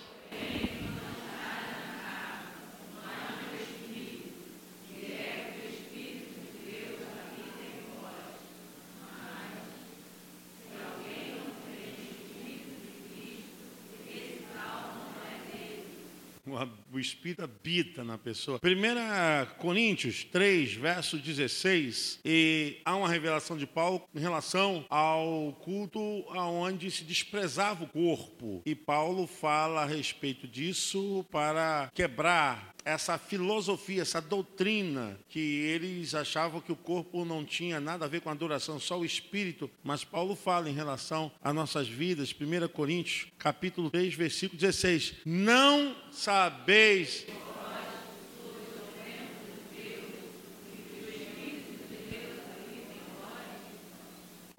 O 16.98 17.00
Espírito 17.00 17.44
habita 17.44 18.04
na 18.04 18.18
pessoa. 18.18 18.60
1 18.64 19.58
Coríntios 19.60 20.24
3, 20.24 20.74
verso 20.74 21.18
16, 21.18 22.20
e 22.26 22.82
há 22.84 22.96
uma 22.96 23.08
revelação 23.08 23.56
de 23.56 23.68
Paulo 23.68 24.04
em 24.16 24.20
relação 24.20 24.84
ao 24.90 25.54
culto 25.62 26.00
onde 26.36 26.90
se 26.90 27.04
desprezava 27.04 27.84
o 27.84 27.88
corpo. 27.88 28.64
E 28.66 28.74
Paulo 28.74 29.28
fala 29.28 29.84
a 29.84 29.86
respeito 29.86 30.48
disso 30.48 31.24
para 31.32 31.92
quebrar 31.94 32.76
essa 32.88 33.18
filosofia, 33.18 34.02
essa 34.02 34.22
doutrina 34.22 35.20
que 35.28 35.40
eles 35.40 36.16
achavam 36.16 36.62
que 36.62 36.72
o 36.72 36.76
corpo 36.76 37.26
não 37.26 37.44
tinha 37.44 37.82
nada 37.82 38.06
a 38.06 38.08
ver 38.08 38.22
com 38.22 38.30
a 38.30 38.32
adoração, 38.32 38.80
só 38.80 38.98
o 38.98 39.04
espírito. 39.04 39.70
Mas 39.84 40.06
Paulo 40.06 40.38
fala 40.38 40.70
em 40.70 40.74
relação 40.74 41.30
às 41.44 41.54
nossas 41.54 41.90
vidas, 41.90 42.34
1 42.34 42.68
Coríntios, 42.70 43.28
capítulo 43.38 43.90
3, 43.92 44.14
versículo 44.16 44.58
16: 44.58 45.16
Não 45.26 45.94
sabeis 46.12 47.26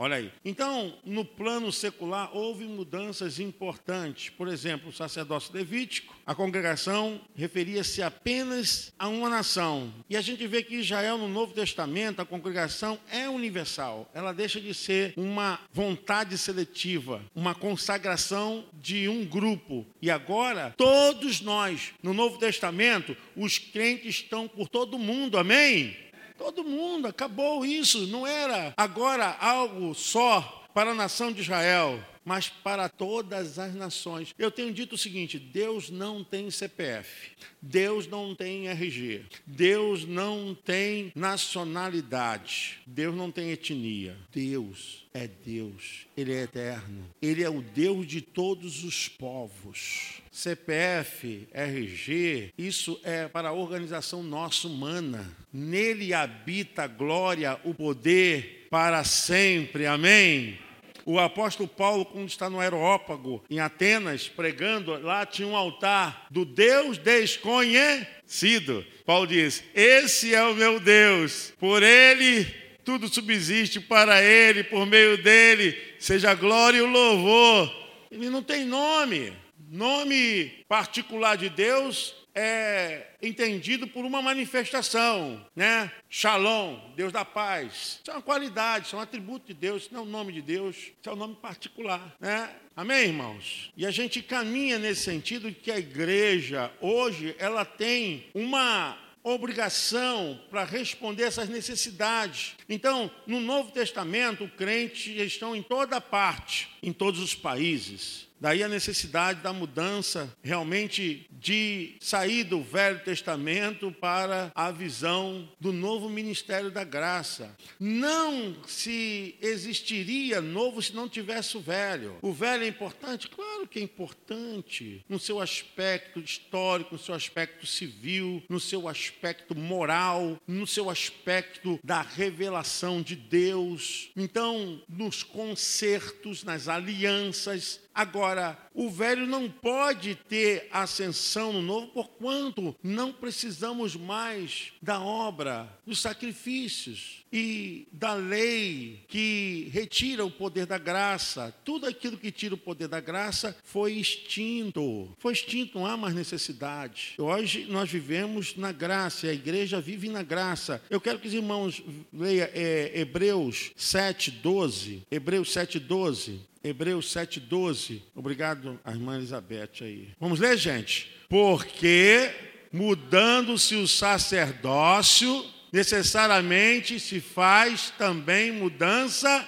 Olha 0.00 0.14
aí. 0.14 0.30
Então, 0.44 0.94
no 1.04 1.24
plano 1.24 1.72
secular, 1.72 2.30
houve 2.32 2.64
mudanças 2.64 3.40
importantes. 3.40 4.30
Por 4.30 4.46
exemplo, 4.46 4.90
o 4.90 4.92
sacerdócio 4.92 5.52
levítico, 5.52 6.14
a 6.24 6.36
congregação 6.36 7.20
referia-se 7.34 8.00
apenas 8.00 8.92
a 8.96 9.08
uma 9.08 9.28
nação. 9.28 9.92
E 10.08 10.16
a 10.16 10.20
gente 10.20 10.46
vê 10.46 10.62
que 10.62 10.76
Israel, 10.76 11.18
no 11.18 11.26
Novo 11.26 11.52
Testamento, 11.52 12.22
a 12.22 12.24
congregação 12.24 12.96
é 13.10 13.28
universal. 13.28 14.08
Ela 14.14 14.32
deixa 14.32 14.60
de 14.60 14.72
ser 14.72 15.14
uma 15.16 15.58
vontade 15.72 16.38
seletiva, 16.38 17.20
uma 17.34 17.52
consagração 17.52 18.66
de 18.74 19.08
um 19.08 19.24
grupo. 19.24 19.84
E 20.00 20.12
agora, 20.12 20.74
todos 20.76 21.40
nós, 21.40 21.92
no 22.00 22.14
Novo 22.14 22.38
Testamento, 22.38 23.16
os 23.34 23.58
crentes 23.58 24.16
estão 24.16 24.46
por 24.46 24.68
todo 24.68 24.96
mundo. 24.96 25.36
Amém? 25.36 26.07
Todo 26.48 26.64
mundo, 26.64 27.06
acabou 27.08 27.62
isso. 27.62 28.06
Não 28.06 28.26
era 28.26 28.72
agora 28.74 29.36
algo 29.38 29.94
só 29.94 30.64
para 30.72 30.92
a 30.92 30.94
nação 30.94 31.30
de 31.30 31.42
Israel, 31.42 32.02
mas 32.28 32.50
para 32.50 32.90
todas 32.90 33.58
as 33.58 33.74
nações. 33.74 34.34
Eu 34.38 34.50
tenho 34.50 34.70
dito 34.70 34.96
o 34.96 34.98
seguinte: 34.98 35.38
Deus 35.38 35.88
não 35.88 36.22
tem 36.22 36.50
CPF, 36.50 37.30
Deus 37.62 38.06
não 38.06 38.34
tem 38.34 38.68
RG, 38.68 39.24
Deus 39.46 40.04
não 40.04 40.54
tem 40.54 41.10
nacionalidade, 41.14 42.80
Deus 42.86 43.16
não 43.16 43.30
tem 43.30 43.50
etnia. 43.50 44.14
Deus 44.30 45.06
é 45.14 45.26
Deus, 45.26 46.06
Ele 46.14 46.34
é 46.34 46.42
eterno, 46.42 47.08
Ele 47.22 47.42
é 47.42 47.48
o 47.48 47.62
Deus 47.62 48.06
de 48.06 48.20
todos 48.20 48.84
os 48.84 49.08
povos. 49.08 50.20
CPF, 50.30 51.48
RG, 51.50 52.52
isso 52.58 53.00
é 53.02 53.26
para 53.26 53.48
a 53.48 53.52
organização 53.54 54.22
nossa 54.22 54.68
humana. 54.68 55.34
Nele 55.50 56.12
habita 56.12 56.82
a 56.82 56.86
glória, 56.86 57.58
o 57.64 57.72
poder 57.72 58.66
para 58.70 59.02
sempre. 59.02 59.86
Amém. 59.86 60.67
O 61.10 61.18
apóstolo 61.18 61.66
Paulo, 61.66 62.04
quando 62.04 62.28
está 62.28 62.50
no 62.50 62.60
Aerópago, 62.60 63.42
em 63.48 63.60
Atenas, 63.60 64.28
pregando, 64.28 64.92
lá 65.00 65.24
tinha 65.24 65.48
um 65.48 65.56
altar 65.56 66.26
do 66.30 66.44
Deus 66.44 66.98
desconhecido. 66.98 68.84
Paulo 69.06 69.26
diz: 69.26 69.64
Esse 69.74 70.34
é 70.34 70.42
o 70.44 70.54
meu 70.54 70.78
Deus, 70.78 71.54
por 71.58 71.82
ele 71.82 72.46
tudo 72.84 73.08
subsiste, 73.08 73.80
para 73.80 74.22
ele, 74.22 74.62
por 74.62 74.84
meio 74.84 75.16
dele, 75.22 75.74
seja 75.98 76.34
glória 76.34 76.76
e 76.76 76.82
o 76.82 76.86
louvor. 76.86 77.74
Ele 78.10 78.28
não 78.28 78.42
tem 78.42 78.66
nome. 78.66 79.32
Nome 79.70 80.62
particular 80.68 81.38
de 81.38 81.48
Deus 81.48 82.17
é 82.40 83.16
entendido 83.20 83.88
por 83.88 84.04
uma 84.04 84.22
manifestação, 84.22 85.44
né? 85.56 85.90
Shalom, 86.08 86.78
Deus 86.94 87.12
da 87.12 87.24
paz. 87.24 87.98
Isso 88.00 88.10
é 88.10 88.12
uma 88.12 88.22
qualidade, 88.22 88.86
isso 88.86 88.94
é 88.94 88.98
um 89.00 89.02
atributo 89.02 89.48
de 89.48 89.54
Deus, 89.54 89.82
isso 89.82 89.94
não 89.94 90.00
é 90.00 90.04
o 90.04 90.06
nome 90.06 90.32
de 90.32 90.40
Deus, 90.40 90.76
isso 90.76 91.08
é 91.08 91.12
um 91.12 91.16
nome 91.16 91.34
particular, 91.34 92.16
né? 92.20 92.48
Amém, 92.76 93.06
irmãos? 93.06 93.72
E 93.76 93.84
a 93.84 93.90
gente 93.90 94.22
caminha 94.22 94.78
nesse 94.78 95.02
sentido 95.02 95.50
de 95.50 95.56
que 95.56 95.72
a 95.72 95.78
igreja 95.78 96.70
hoje 96.80 97.34
ela 97.40 97.64
tem 97.64 98.26
uma 98.32 98.96
obrigação 99.24 100.40
para 100.48 100.62
responder 100.62 101.24
essas 101.24 101.48
necessidades. 101.48 102.54
Então, 102.68 103.10
no 103.26 103.40
Novo 103.40 103.72
Testamento, 103.72 104.44
o 104.44 104.48
crente 104.48 105.10
estão 105.20 105.56
em 105.56 105.62
toda 105.62 106.00
parte, 106.00 106.68
em 106.80 106.92
todos 106.92 107.20
os 107.20 107.34
países. 107.34 108.27
Daí 108.40 108.62
a 108.62 108.68
necessidade 108.68 109.40
da 109.40 109.52
mudança 109.52 110.32
realmente 110.42 111.28
de 111.30 111.96
sair 112.00 112.44
do 112.44 112.62
Velho 112.62 113.00
Testamento 113.00 113.90
para 113.92 114.52
a 114.54 114.70
visão 114.70 115.48
do 115.60 115.72
novo 115.72 116.08
ministério 116.08 116.70
da 116.70 116.84
graça. 116.84 117.56
Não 117.78 118.56
se 118.66 119.36
existiria 119.40 120.40
novo 120.40 120.80
se 120.82 120.94
não 120.94 121.08
tivesse 121.08 121.56
o 121.56 121.60
velho. 121.60 122.16
O 122.22 122.32
velho 122.32 122.64
é 122.64 122.68
importante? 122.68 123.28
Claro 123.28 123.66
que 123.66 123.78
é 123.78 123.82
importante. 123.82 125.04
No 125.08 125.18
seu 125.18 125.40
aspecto 125.40 126.20
histórico, 126.20 126.94
no 126.94 127.00
seu 127.00 127.14
aspecto 127.14 127.66
civil, 127.66 128.42
no 128.48 128.60
seu 128.60 128.88
aspecto 128.88 129.56
moral, 129.56 130.40
no 130.46 130.66
seu 130.66 130.90
aspecto 130.90 131.78
da 131.82 132.02
revelação 132.02 133.02
de 133.02 133.16
Deus. 133.16 134.10
Então, 134.16 134.80
nos 134.88 135.22
concertos, 135.22 136.44
nas 136.44 136.68
alianças, 136.68 137.80
Agora, 137.98 138.56
o 138.72 138.88
velho 138.88 139.26
não 139.26 139.50
pode 139.50 140.14
ter 140.14 140.68
ascensão 140.70 141.52
no 141.52 141.60
novo, 141.60 141.88
porquanto 141.88 142.76
não 142.80 143.12
precisamos 143.12 143.96
mais 143.96 144.72
da 144.80 145.00
obra, 145.00 145.68
dos 145.84 146.00
sacrifícios 146.00 147.24
e 147.32 147.86
da 147.92 148.14
lei 148.14 149.00
que 149.08 149.70
retira 149.72 150.24
o 150.24 150.30
poder 150.30 150.66
da 150.66 150.78
graça. 150.78 151.54
Tudo 151.64 151.86
aquilo 151.86 152.16
que 152.16 152.30
tira 152.30 152.54
o 152.54 152.58
poder 152.58 152.88
da 152.88 153.00
graça 153.00 153.56
foi 153.64 153.92
extinto. 153.92 155.14
Foi 155.18 155.32
extinto, 155.32 155.78
não 155.78 155.86
há 155.86 155.96
mais 155.96 156.14
necessidade. 156.14 157.14
Hoje 157.18 157.66
nós 157.68 157.90
vivemos 157.90 158.56
na 158.56 158.72
graça, 158.72 159.26
a 159.26 159.32
igreja 159.32 159.80
vive 159.80 160.08
na 160.08 160.22
graça. 160.22 160.82
Eu 160.88 161.00
quero 161.00 161.18
que 161.18 161.28
os 161.28 161.34
irmãos 161.34 161.82
leiam 162.12 162.48
é, 162.52 162.92
Hebreus 162.94 163.72
7, 163.76 164.30
12. 164.30 165.02
Hebreus 165.10 165.52
7, 165.52 165.78
12. 165.78 166.48
Hebreus 166.62 167.06
7,12. 167.14 168.02
Obrigado, 168.14 168.78
a 168.84 168.90
irmã 168.90 169.16
Elizabeth 169.16 169.70
aí. 169.80 170.08
Vamos 170.20 170.40
ler, 170.40 170.56
gente? 170.56 171.10
Porque 171.28 172.30
mudando-se 172.72 173.74
o 173.76 173.86
sacerdócio, 173.86 175.44
necessariamente 175.72 176.98
se 176.98 177.20
faz 177.20 177.92
também 177.96 178.52
mudança. 178.52 179.46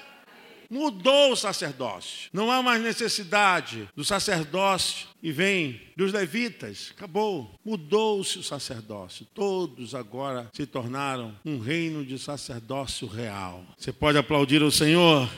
Mudou 0.68 1.32
o 1.32 1.36
sacerdócio. 1.36 2.30
Não 2.32 2.48
há 2.48 2.62
mais 2.62 2.80
necessidade 2.80 3.88
do 3.96 4.04
sacerdócio 4.04 5.08
e 5.20 5.32
vem 5.32 5.80
dos 5.96 6.12
levitas. 6.12 6.92
Acabou. 6.96 7.58
Mudou-se 7.64 8.38
o 8.38 8.42
sacerdócio. 8.42 9.26
Todos 9.34 9.96
agora 9.96 10.48
se 10.52 10.66
tornaram 10.66 11.36
um 11.44 11.58
reino 11.58 12.04
de 12.04 12.20
sacerdócio 12.20 13.08
real. 13.08 13.64
Você 13.76 13.92
pode 13.92 14.16
aplaudir 14.16 14.62
o 14.62 14.70
Senhor? 14.70 15.28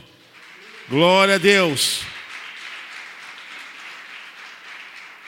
Glória 0.90 1.36
a 1.36 1.38
Deus. 1.38 2.02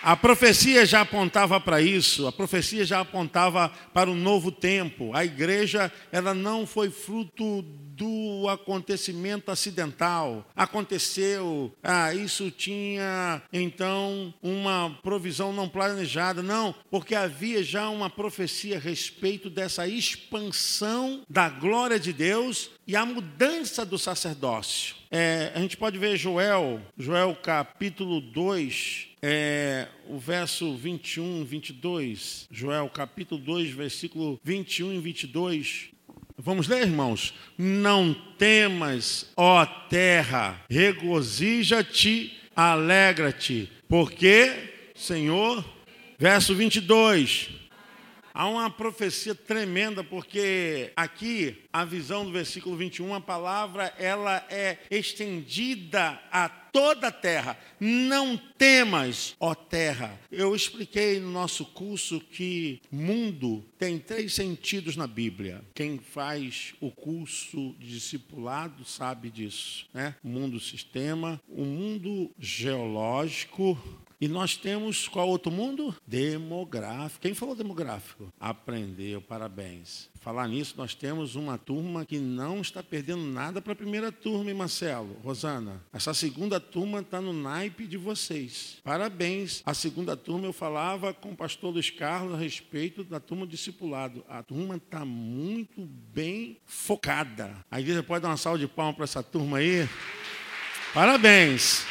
A 0.04 0.14
profecia 0.14 0.84
já 0.84 1.00
apontava 1.00 1.58
para 1.58 1.80
isso, 1.80 2.26
a 2.26 2.32
profecia 2.32 2.84
já 2.84 3.00
apontava 3.00 3.70
para 3.94 4.10
o 4.10 4.14
novo 4.14 4.52
tempo. 4.52 5.14
A 5.14 5.24
igreja, 5.24 5.90
ela 6.12 6.34
não 6.34 6.66
foi 6.66 6.90
fruto 6.90 7.62
do 7.62 8.46
acontecimento 8.50 9.50
acidental. 9.50 10.46
Aconteceu, 10.54 11.74
ah, 11.82 12.12
isso 12.12 12.50
tinha 12.50 13.40
então 13.50 14.34
uma 14.42 14.98
provisão 15.02 15.54
não 15.54 15.70
planejada. 15.70 16.42
Não, 16.42 16.74
porque 16.90 17.14
havia 17.14 17.62
já 17.62 17.88
uma 17.88 18.10
profecia 18.10 18.76
a 18.76 18.80
respeito 18.80 19.48
dessa 19.48 19.88
expansão 19.88 21.22
da 21.30 21.48
glória 21.48 21.98
de 21.98 22.12
Deus 22.12 22.70
e 22.86 22.94
a 22.94 23.06
mudança 23.06 23.86
do 23.86 23.98
sacerdócio. 23.98 24.96
É, 25.10 25.52
a 25.54 25.60
gente 25.60 25.76
pode 25.76 25.96
ver 25.96 26.16
Joel, 26.16 26.80
Joel 26.98 27.36
capítulo 27.36 28.20
2, 28.20 29.13
é, 29.26 29.88
o 30.06 30.18
verso 30.18 30.76
21, 30.76 31.46
22. 31.46 32.46
Joel 32.50 32.90
capítulo 32.90 33.40
2, 33.40 33.70
versículo 33.70 34.38
21 34.44 34.92
e 34.92 34.98
22. 34.98 35.88
Vamos 36.36 36.68
ler, 36.68 36.82
irmãos? 36.82 37.32
Não 37.56 38.12
temas, 38.36 39.32
ó 39.34 39.64
terra, 39.64 40.62
regozija-te, 40.68 42.38
alegra-te, 42.54 43.70
porque, 43.88 44.52
Senhor, 44.94 45.64
verso 46.18 46.54
22. 46.54 47.48
Há 48.36 48.48
uma 48.48 48.68
profecia 48.68 49.32
tremenda, 49.32 50.02
porque 50.02 50.92
aqui 50.96 51.62
a 51.72 51.84
visão 51.84 52.24
do 52.24 52.32
versículo 52.32 52.76
21, 52.76 53.14
a 53.14 53.20
palavra 53.20 53.94
ela 53.96 54.44
é 54.50 54.78
estendida 54.90 56.20
a 56.32 56.48
toda 56.48 57.06
a 57.06 57.12
terra. 57.12 57.56
Não 57.78 58.36
temas, 58.36 59.36
ó 59.38 59.54
terra. 59.54 60.18
Eu 60.32 60.56
expliquei 60.56 61.20
no 61.20 61.30
nosso 61.30 61.64
curso 61.64 62.18
que 62.18 62.82
mundo 62.90 63.64
tem 63.78 64.00
três 64.00 64.34
sentidos 64.34 64.96
na 64.96 65.06
Bíblia. 65.06 65.62
Quem 65.72 65.98
faz 65.98 66.74
o 66.80 66.90
curso 66.90 67.76
de 67.78 67.94
discipulado 67.94 68.84
sabe 68.84 69.30
disso, 69.30 69.86
né? 69.94 70.16
O 70.24 70.28
mundo 70.28 70.58
sistema, 70.58 71.40
o 71.48 71.64
mundo 71.64 72.32
geológico, 72.36 73.78
e 74.20 74.28
nós 74.28 74.56
temos 74.56 75.08
qual 75.08 75.28
outro 75.28 75.50
mundo? 75.50 75.94
Demográfico. 76.06 77.20
Quem 77.20 77.34
falou 77.34 77.54
demográfico? 77.54 78.32
Aprendeu, 78.38 79.20
parabéns. 79.20 80.08
Falar 80.20 80.48
nisso, 80.48 80.74
nós 80.78 80.94
temos 80.94 81.36
uma 81.36 81.58
turma 81.58 82.06
que 82.06 82.18
não 82.18 82.62
está 82.62 82.82
perdendo 82.82 83.22
nada 83.24 83.60
para 83.60 83.74
a 83.74 83.76
primeira 83.76 84.10
turma, 84.10 84.50
hein, 84.50 84.56
Marcelo? 84.56 85.18
Rosana, 85.22 85.82
essa 85.92 86.14
segunda 86.14 86.58
turma 86.58 87.00
está 87.00 87.20
no 87.20 87.32
naipe 87.32 87.86
de 87.86 87.98
vocês. 87.98 88.78
Parabéns. 88.82 89.62
A 89.66 89.74
segunda 89.74 90.16
turma 90.16 90.46
eu 90.46 90.52
falava 90.52 91.12
com 91.12 91.32
o 91.32 91.36
pastor 91.36 91.72
Luiz 91.72 91.90
Carlos 91.90 92.34
a 92.34 92.38
respeito 92.38 93.04
da 93.04 93.20
turma 93.20 93.46
discipulado. 93.46 94.24
A 94.28 94.42
turma 94.42 94.76
está 94.76 95.04
muito 95.04 95.84
bem 96.14 96.56
focada. 96.64 97.54
A 97.70 97.80
igreja 97.80 98.02
pode 98.02 98.22
dar 98.22 98.28
uma 98.28 98.38
salva 98.38 98.58
de 98.58 98.66
palmas 98.66 98.94
para 98.94 99.04
essa 99.04 99.22
turma 99.22 99.58
aí? 99.58 99.86
Parabéns. 100.94 101.84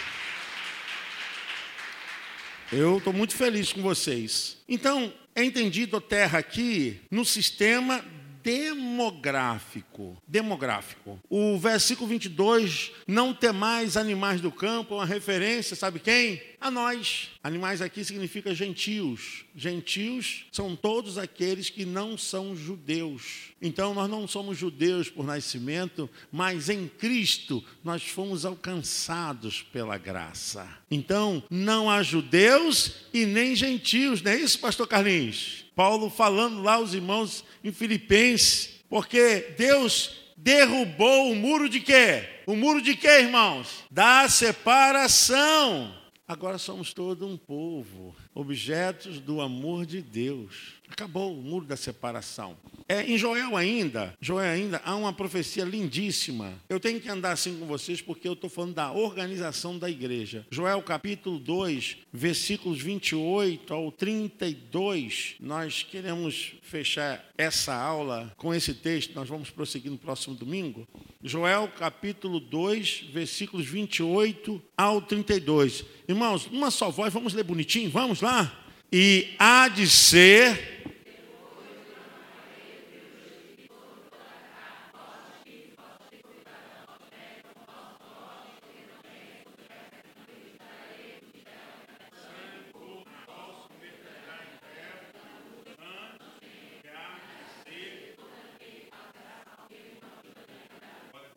Eu 2.76 2.98
estou 2.98 3.14
muito 3.14 3.36
feliz 3.36 3.72
com 3.72 3.84
vocês. 3.84 4.58
Então, 4.68 5.14
é 5.36 5.44
entendido 5.44 5.96
a 5.96 6.02
Terra 6.02 6.40
aqui 6.40 7.00
no 7.12 7.24
sistema 7.24 8.04
demográfico. 8.44 10.18
Demográfico. 10.28 11.20
O 11.30 11.58
versículo 11.58 12.08
22, 12.10 12.92
não 13.08 13.34
temais 13.34 13.96
animais 13.96 14.42
do 14.42 14.52
campo, 14.52 14.94
é 14.94 14.98
uma 14.98 15.06
referência, 15.06 15.76
sabe 15.76 16.00
quem? 16.00 16.42
A 16.60 16.70
nós. 16.70 17.30
Animais 17.42 17.82
aqui 17.82 18.04
significa 18.04 18.54
gentios. 18.54 19.46
Gentios 19.56 20.46
são 20.52 20.76
todos 20.76 21.18
aqueles 21.18 21.70
que 21.70 21.86
não 21.86 22.18
são 22.18 22.56
judeus. 22.56 23.54
Então 23.62 23.94
nós 23.94 24.10
não 24.10 24.28
somos 24.28 24.58
judeus 24.58 25.10
por 25.10 25.26
nascimento, 25.26 26.10
mas 26.32 26.70
em 26.70 26.88
Cristo 26.88 27.64
nós 27.84 28.04
fomos 28.04 28.46
alcançados 28.46 29.62
pela 29.62 29.98
graça. 29.98 30.68
Então 30.92 31.44
não 31.50 31.90
há 31.90 32.04
judeus 32.04 33.08
e 33.14 33.26
nem 33.26 33.56
gentios, 33.56 34.22
não 34.22 34.32
é 34.32 34.38
isso, 34.38 34.60
pastor 34.60 34.88
Carlinhos? 34.88 35.63
Paulo 35.76 36.10
falando 36.10 36.62
lá 36.62 36.76
aos 36.76 36.94
irmãos 36.94 37.44
em 37.64 37.72
Filipenses, 37.72 38.82
porque 38.90 39.54
Deus 39.58 40.24
derrubou 40.38 41.32
o 41.32 41.36
muro 41.36 41.70
de 41.70 41.80
quê? 41.80 42.30
O 42.46 42.56
muro 42.56 42.82
de 42.82 42.96
quê, 42.96 43.22
irmãos? 43.22 43.84
Da 43.90 44.28
separação. 44.28 45.94
Agora 46.28 46.58
somos 46.58 46.94
todo 46.94 47.28
um 47.28 47.38
povo, 47.38 48.16
objetos 48.34 49.20
do 49.20 49.42
amor 49.42 49.86
de 49.86 50.02
Deus. 50.02 50.74
Acabou 50.90 51.34
o 51.34 51.42
muro 51.42 51.66
da 51.66 51.76
separação. 51.76 52.56
É, 52.88 53.02
em 53.04 53.18
Joel 53.18 53.56
ainda, 53.56 54.16
Joel 54.20 54.52
ainda, 54.52 54.82
há 54.84 54.96
uma 54.96 55.14
profecia 55.14 55.64
lindíssima. 55.64 56.54
Eu 56.70 56.80
tenho 56.80 57.00
que 57.00 57.10
andar 57.10 57.32
assim 57.32 57.58
com 57.58 57.66
vocês 57.66 58.02
porque 58.02 58.28
eu 58.28 58.34
estou 58.34 58.50
falando 58.50 58.76
da 58.76 58.92
organização 58.92 59.78
da 59.78 59.90
igreja. 59.90 60.46
Joel 60.52 60.82
capítulo 60.82 61.40
2, 61.40 61.98
versículos 62.12 62.82
28 62.82 63.74
ao 63.74 63.92
32. 63.92 65.36
Nós 65.40 65.84
queremos 65.84 66.54
fechar 66.62 67.26
essa 67.38 67.74
aula 67.74 68.32
com 68.38 68.54
esse 68.54 68.74
texto. 68.74 69.16
Nós 69.16 69.30
vamos 69.30 69.50
prosseguir 69.50 69.92
no 69.92 69.98
próximo 69.98 70.36
domingo. 70.36 70.88
Joel 71.24 71.70
capítulo 71.70 72.40
2, 72.40 73.06
versículos 73.14 73.66
28 73.66 74.62
ao 74.78 75.02
32. 75.02 75.86
Irmãos, 76.08 76.50
numa 76.52 76.70
só 76.70 76.92
voz, 76.92 77.14
vamos 77.14 77.34
ler 77.34 77.44
bonitinho? 77.44 77.90
Vamos 77.90 78.22
lá? 78.22 78.60
E 78.92 79.34
há 79.40 79.70
de 79.70 79.90
ser 79.90 80.74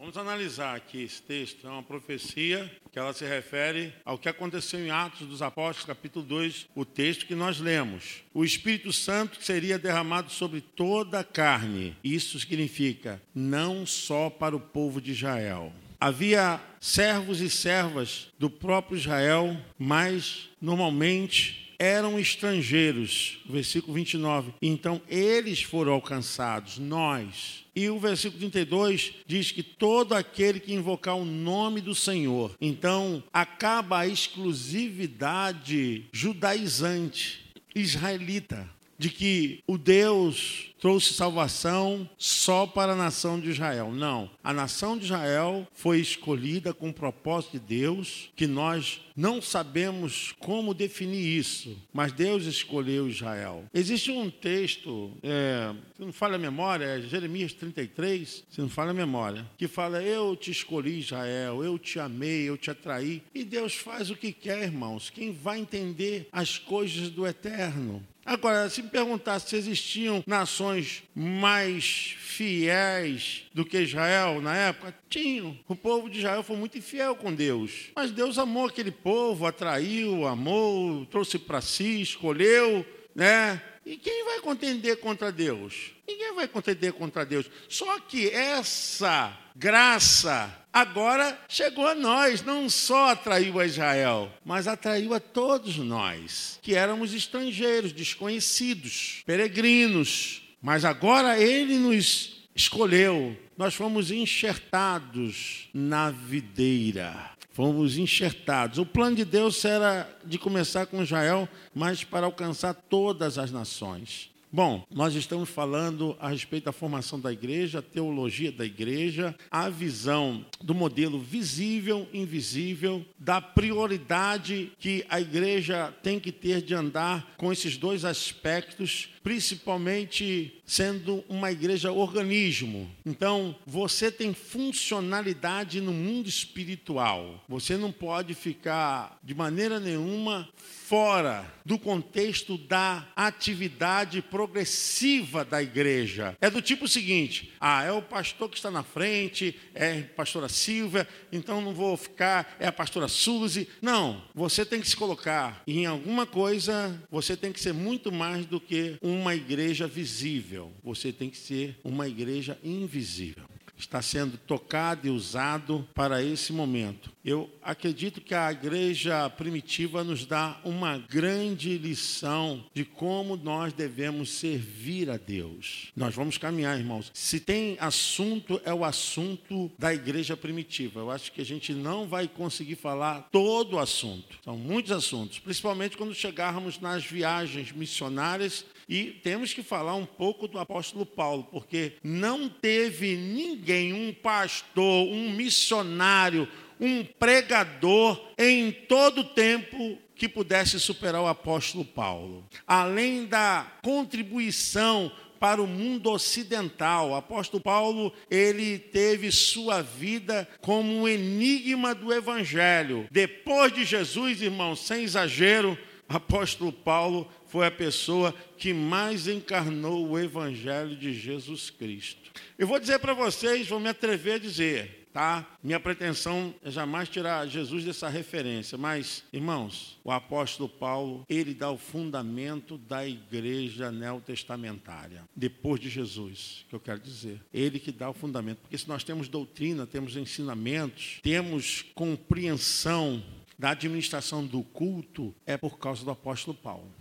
Vamos 0.07 0.26
analisar 0.37 0.77
aqui 0.77 1.03
esse 1.03 1.23
texto. 1.23 1.67
É 1.67 1.71
uma 1.71 1.83
profecia 1.83 2.71
que 2.93 2.99
ela 2.99 3.15
se 3.15 3.25
refere 3.25 3.93
ao 4.05 4.19
que 4.19 4.29
aconteceu 4.29 4.79
em 4.79 4.91
Atos 4.91 5.27
dos 5.27 5.41
Apóstolos, 5.41 5.87
capítulo 5.87 6.25
2, 6.27 6.69
o 6.75 6.85
texto 6.85 7.25
que 7.25 7.35
nós 7.35 7.59
lemos. 7.59 8.23
O 8.35 8.45
Espírito 8.45 8.93
Santo 8.93 9.43
seria 9.43 9.79
derramado 9.79 10.31
sobre 10.31 10.61
toda 10.61 11.21
a 11.21 11.25
carne. 11.25 11.97
Isso 12.05 12.39
significa 12.39 13.21
não 13.35 13.87
só 13.87 14.29
para 14.29 14.55
o 14.55 14.61
povo 14.61 15.01
de 15.01 15.13
Israel. 15.13 15.73
Havia 15.99 16.61
servos 16.79 17.41
e 17.41 17.49
servas 17.49 18.29
do 18.39 18.51
próprio 18.51 18.99
Israel, 18.99 19.57
mas 19.79 20.51
normalmente 20.61 21.66
eram 21.79 22.19
estrangeiros. 22.19 23.39
Versículo 23.49 23.95
29. 23.95 24.53
Então 24.61 25.01
eles 25.09 25.63
foram 25.63 25.93
alcançados, 25.93 26.79
nós 26.79 27.67
e 27.77 27.91
o 27.91 28.01
versículo 28.01 28.41
32 28.41 29.13
diz 29.27 29.53
que 29.53 29.63
todo 29.63 30.15
aquele 30.15 30.59
que 30.59 30.73
invocar 30.73 31.15
o 31.15 31.27
nome 31.27 31.83
do 31.83 31.95
Senhor. 31.95 32.57
Então, 32.59 33.23
acaba 33.31 33.99
a 33.99 34.07
exclusividade 34.07 36.07
judaizante, 36.11 37.45
israelita, 37.75 38.67
de 38.99 39.11
que 39.11 39.63
o 39.67 39.77
Deus 39.77 40.75
trouxe 40.81 41.15
salvação 41.15 42.09
só 42.17 42.67
para 42.67 42.93
a 42.93 42.97
nação 42.97 43.41
de 43.41 43.51
Israel. 43.51 43.93
Não. 43.93 44.31
A 44.43 44.53
nação 44.53 44.97
de 44.97 45.07
Israel 45.07 45.67
foi 45.73 46.01
escolhida 46.01 46.73
com 46.73 46.91
o 46.91 46.95
propósito 46.95 47.53
de 47.53 47.61
Deus, 47.61 48.31
que 48.37 48.47
nós 48.47 49.01
não 49.17 49.41
sabemos 49.41 50.35
como 50.39 50.75
definir 50.75 51.39
isso, 51.39 51.77
mas 51.93 52.13
Deus 52.13 52.45
escolheu 52.45 53.09
Israel. 53.09 53.65
Existe 53.73 54.11
um 54.11 54.31
texto, 54.31 55.13
é, 55.23 55.75
se 55.97 56.03
não 56.03 56.13
falha 56.13 56.37
a 56.37 56.39
memória, 56.39 56.85
é 56.85 57.01
Jeremias 57.01 57.53
33, 57.55 58.45
se 58.49 58.61
não 58.61 58.69
falha 58.69 58.91
a 58.91 58.95
memória, 58.95 59.47
que 59.57 59.67
fala: 59.67 60.03
Eu 60.03 60.37
te 60.37 60.51
escolhi, 60.51 61.01
Israel, 61.01 61.65
eu 61.65 61.79
te 61.79 61.99
amei, 61.99 62.43
eu 62.49 62.59
te 62.59 62.71
atraí. 62.71 63.23
E 63.35 63.43
Deus 63.43 63.75
faz 63.75 64.11
o 64.11 64.17
que 64.17 64.33
quer, 64.33 64.63
irmãos. 64.65 65.11
Quem 65.11 65.33
vai 65.33 65.59
entender 65.59 66.29
as 66.31 66.59
coisas 66.59 67.09
do 67.09 67.27
eterno? 67.27 68.05
Agora, 68.27 68.69
se 68.69 68.83
me 68.83 68.89
perguntasse 68.89 69.49
se 69.49 69.57
existiam 69.57 70.25
nações 70.27 71.05
mais 71.15 72.17
fiéis 72.19 73.45
do 73.55 73.65
que 73.65 73.79
Israel 73.79 74.41
na 74.43 74.55
época, 74.57 74.93
tinham. 75.09 75.57
O 75.69 75.77
povo 75.77 76.11
de 76.11 76.19
Israel 76.19 76.43
foi 76.43 76.57
muito 76.57 76.77
infiel 76.77 77.15
com 77.15 77.33
Deus. 77.33 77.93
Mas 77.95 78.11
Deus 78.11 78.37
amou 78.37 78.67
aquele 78.67 78.91
povo, 78.91 79.47
atraiu, 79.47 80.27
amou, 80.27 81.07
trouxe 81.07 81.39
para 81.39 81.61
si, 81.61 82.03
escolheu, 82.03 82.85
né? 83.15 83.63
E 83.87 83.97
quem 83.97 84.25
vai 84.25 84.41
contender 84.41 84.99
contra 84.99 85.31
Deus? 85.31 85.93
Ninguém 86.07 86.35
vai 86.35 86.49
contender 86.49 86.93
contra 86.93 87.25
Deus. 87.25 87.49
Só 87.69 88.01
que 88.01 88.29
essa 88.31 89.46
graça 89.57 90.55
agora 90.73 91.39
chegou 91.49 91.87
a 91.87 91.95
nós, 91.95 92.43
não 92.43 92.69
só 92.69 93.11
atraiu 93.11 93.59
a 93.59 93.65
Israel, 93.65 94.31
mas 94.45 94.69
atraiu 94.69 95.15
a 95.15 95.21
todos 95.21 95.79
nós, 95.79 96.59
que 96.61 96.75
éramos 96.75 97.15
estrangeiros, 97.15 97.93
desconhecidos, 97.93 99.23
peregrinos. 99.25 100.43
Mas 100.61 100.85
agora 100.85 101.39
ele 101.41 101.79
nos 101.79 102.49
escolheu, 102.55 103.37
nós 103.57 103.75
fomos 103.75 104.11
enxertados 104.11 105.69
na 105.73 106.11
videira. 106.11 107.31
Fomos 107.53 107.97
enxertados. 107.97 108.77
O 108.77 108.85
plano 108.85 109.17
de 109.17 109.25
Deus 109.25 109.65
era 109.65 110.07
de 110.27 110.39
começar 110.39 110.85
com 110.85 111.03
Israel, 111.03 111.49
mas 111.75 112.05
para 112.05 112.27
alcançar 112.27 112.75
todas 112.75 113.39
as 113.39 113.51
nações. 113.51 114.31
Bom, 114.57 114.87
nós 114.91 115.15
estamos 115.15 115.51
falando 115.51 116.17
a 116.19 116.31
respeito 116.31 116.65
da 116.65 116.73
formação 116.73 117.21
da 117.21 117.31
igreja, 117.31 117.81
a 117.81 117.83
teologia 117.83 118.51
da 118.51 118.65
igreja, 118.65 119.37
a 119.51 119.69
visão 119.69 120.47
do 120.63 120.75
modelo 120.75 121.21
visível, 121.21 122.09
invisível, 122.11 123.05
da 123.19 123.39
prioridade 123.39 124.73
que 124.79 125.05
a 125.11 125.21
igreja 125.21 125.93
tem 126.03 126.19
que 126.19 126.33
ter 126.33 126.63
de 126.63 126.73
andar 126.73 127.35
com 127.37 127.53
esses 127.53 127.77
dois 127.77 128.03
aspectos 128.03 129.11
principalmente 129.27 130.63
sendo 130.65 131.25
uma 131.29 131.51
igreja 131.51 131.91
organismo. 131.91 132.89
Então, 133.05 133.57
você 133.67 134.09
tem 134.09 134.33
funcionalidade 134.33 135.81
no 135.81 135.93
mundo 135.93 136.29
espiritual. 136.29 137.43
Você 137.49 137.77
não 137.77 137.91
pode 137.91 138.35
ficar 138.35 139.19
de 139.25 139.35
maneira 139.35 139.81
nenhuma 139.81 140.49
fora 140.87 141.45
do 141.65 141.77
contexto 141.81 142.57
da 142.57 143.05
atividade 143.17 144.23
progressiva 144.23 145.45
da 145.45 145.61
igreja. 145.61 146.37
É 146.41 146.49
do 146.49 146.63
tipo 146.63 146.87
seguinte: 146.87 147.53
ah, 147.61 147.83
é 147.83 147.91
o 147.91 148.01
pastor 148.01 148.49
que 148.49 148.57
está 148.57 148.71
na 148.71 148.85
frente, 148.85 149.59
é 149.75 149.99
a 149.99 150.15
pastora 150.15 150.49
Silvia, 150.49 151.09
então 151.33 151.61
não 151.61 151.75
vou 151.75 151.97
ficar, 151.97 152.57
é 152.61 152.69
a 152.69 152.73
pastora 152.73 153.09
Suzy. 153.09 153.69
Não, 153.83 154.23
você 154.33 154.65
tem 154.65 154.81
que 154.81 154.89
se 154.89 154.97
colocar 154.97 155.61
em 155.67 155.87
alguma 155.87 156.25
coisa, 156.25 157.03
você 157.11 157.37
tem 157.37 157.53
que 157.53 157.61
ser 157.61 157.75
muito 157.75 158.13
mais 158.13 158.47
do 158.47 158.61
que 158.61 158.97
uma 159.17 159.35
igreja 159.35 159.87
visível, 159.87 160.73
você 160.83 161.13
tem 161.13 161.31
que 161.31 161.39
ser 161.39 161.79
uma 161.83 162.07
igreja 162.07 162.59
invisível 162.63 163.45
está 163.79 164.01
sendo 164.01 164.39
tocado 164.39 165.07
e 165.07 165.11
usado 165.11 165.87
para 165.95 166.23
esse 166.23 166.53
momento. 166.53 167.13
Eu 167.25 167.51
acredito 167.63 168.21
que 168.21 168.35
a 168.35 168.51
igreja 168.51 169.29
primitiva 169.31 170.03
nos 170.03 170.25
dá 170.25 170.59
uma 170.65 170.99
grande 170.99 171.77
lição 171.77 172.65
de 172.73 172.85
como 172.85 173.37
nós 173.37 173.73
devemos 173.73 174.31
servir 174.31 175.11
a 175.11 175.17
Deus. 175.17 175.93
Nós 175.95 176.15
vamos 176.15 176.39
caminhar, 176.39 176.79
irmãos. 176.79 177.11
Se 177.13 177.41
tem 177.41 177.77
assunto, 177.81 178.61
é 178.65 178.73
o 178.73 178.85
assunto 178.85 179.71
da 179.79 179.93
igreja 179.93 180.37
primitiva. 180.37 181.01
Eu 181.01 181.11
acho 181.11 181.33
que 181.33 181.41
a 181.41 181.45
gente 181.45 181.73
não 181.73 182.07
vai 182.07 182.29
conseguir 182.29 182.77
falar 182.77 183.29
todo 183.33 183.75
o 183.75 183.79
assunto. 183.79 184.39
São 184.45 184.57
muitos 184.57 184.93
assuntos, 184.93 185.39
principalmente 185.39 185.97
quando 185.97 186.15
chegarmos 186.15 186.81
nas 186.81 187.05
viagens 187.05 187.73
missionárias 187.73 188.65
e 188.89 189.19
temos 189.23 189.53
que 189.53 189.63
falar 189.63 189.95
um 189.95 190.07
pouco 190.07 190.47
do 190.47 190.59
apóstolo 190.59 191.05
Paulo, 191.05 191.45
porque 191.51 191.95
não 192.03 192.49
teve 192.49 193.17
ninguém, 193.17 193.93
um 193.93 194.13
pastor, 194.13 195.09
um 195.09 195.31
missionário, 195.31 196.49
um 196.81 197.05
pregador 197.05 198.21
em 198.39 198.71
todo 198.71 199.23
o 199.23 199.25
tempo 199.25 199.99
que 200.15 200.29
pudesse 200.29 200.79
superar 200.79 201.23
o 201.23 201.27
apóstolo 201.27 201.85
Paulo. 201.85 202.47
Além 202.67 203.27
da 203.27 203.71
contribuição 203.83 205.11
para 205.39 205.63
o 205.63 205.67
mundo 205.67 206.11
ocidental. 206.11 207.11
O 207.11 207.15
apóstolo 207.15 207.63
Paulo, 207.63 208.13
ele 208.31 208.79
teve 208.79 209.31
sua 209.31 209.83
vida 209.83 210.49
como 210.61 210.91
um 210.91 211.07
enigma 211.07 211.95
do 211.95 212.13
evangelho. 212.13 213.07
Depois 213.11 213.73
de 213.73 213.85
Jesus, 213.85 214.41
irmãos, 214.41 214.81
sem 214.81 215.05
exagero, 215.05 215.77
apóstolo 216.09 216.73
Paulo 216.73 217.29
foi 217.47 217.67
a 217.67 217.71
pessoa 217.71 218.35
que 218.57 218.73
mais 218.73 219.29
encarnou 219.29 220.09
o 220.09 220.19
evangelho 220.19 220.97
de 220.97 221.13
Jesus 221.13 221.71
Cristo. 221.71 222.31
Eu 222.59 222.67
vou 222.67 222.79
dizer 222.79 222.99
para 222.99 223.15
vocês, 223.15 223.69
vou 223.69 223.81
me 223.81 223.89
atrever 223.89 224.35
a 224.35 224.39
dizer, 224.39 225.09
tá? 225.13 225.47
Minha 225.63 225.81
pretensão 225.81 226.55
é 226.63 226.71
jamais 226.71 227.09
tirar 227.09 227.47
Jesus 227.47 227.85
dessa 227.85 228.09
referência, 228.09 228.77
mas, 228.77 229.25
irmãos, 229.33 229.99
o 230.05 230.11
apóstolo 230.11 230.69
Paulo, 230.69 231.25
ele 231.29 231.55
dá 231.55 231.71
o 231.71 231.79
fundamento 231.79 232.77
da 232.77 233.07
igreja 233.07 233.91
neotestamentária, 233.91 235.23
depois 235.35 235.81
de 235.81 235.89
Jesus, 235.89 236.67
que 236.69 236.75
eu 236.75 236.81
quero 236.81 237.01
dizer. 237.01 237.41
Ele 237.53 237.79
que 237.79 237.91
dá 237.91 238.11
o 238.11 238.15
fundamento, 238.15 238.59
porque 238.59 238.77
se 238.77 238.89
nós 238.89 239.03
temos 239.03 239.29
doutrina, 239.29 239.87
temos 239.87 240.17
ensinamentos, 240.17 241.19
temos 241.23 241.83
compreensão 241.95 243.23
da 243.59 243.71
administração 243.71 244.47
do 244.47 244.63
culto 244.63 245.35
é 245.47 245.57
por 245.57 245.79
causa 245.79 246.05
do 246.05 246.11
apóstolo 246.11 246.57
Paulo. 246.57 246.93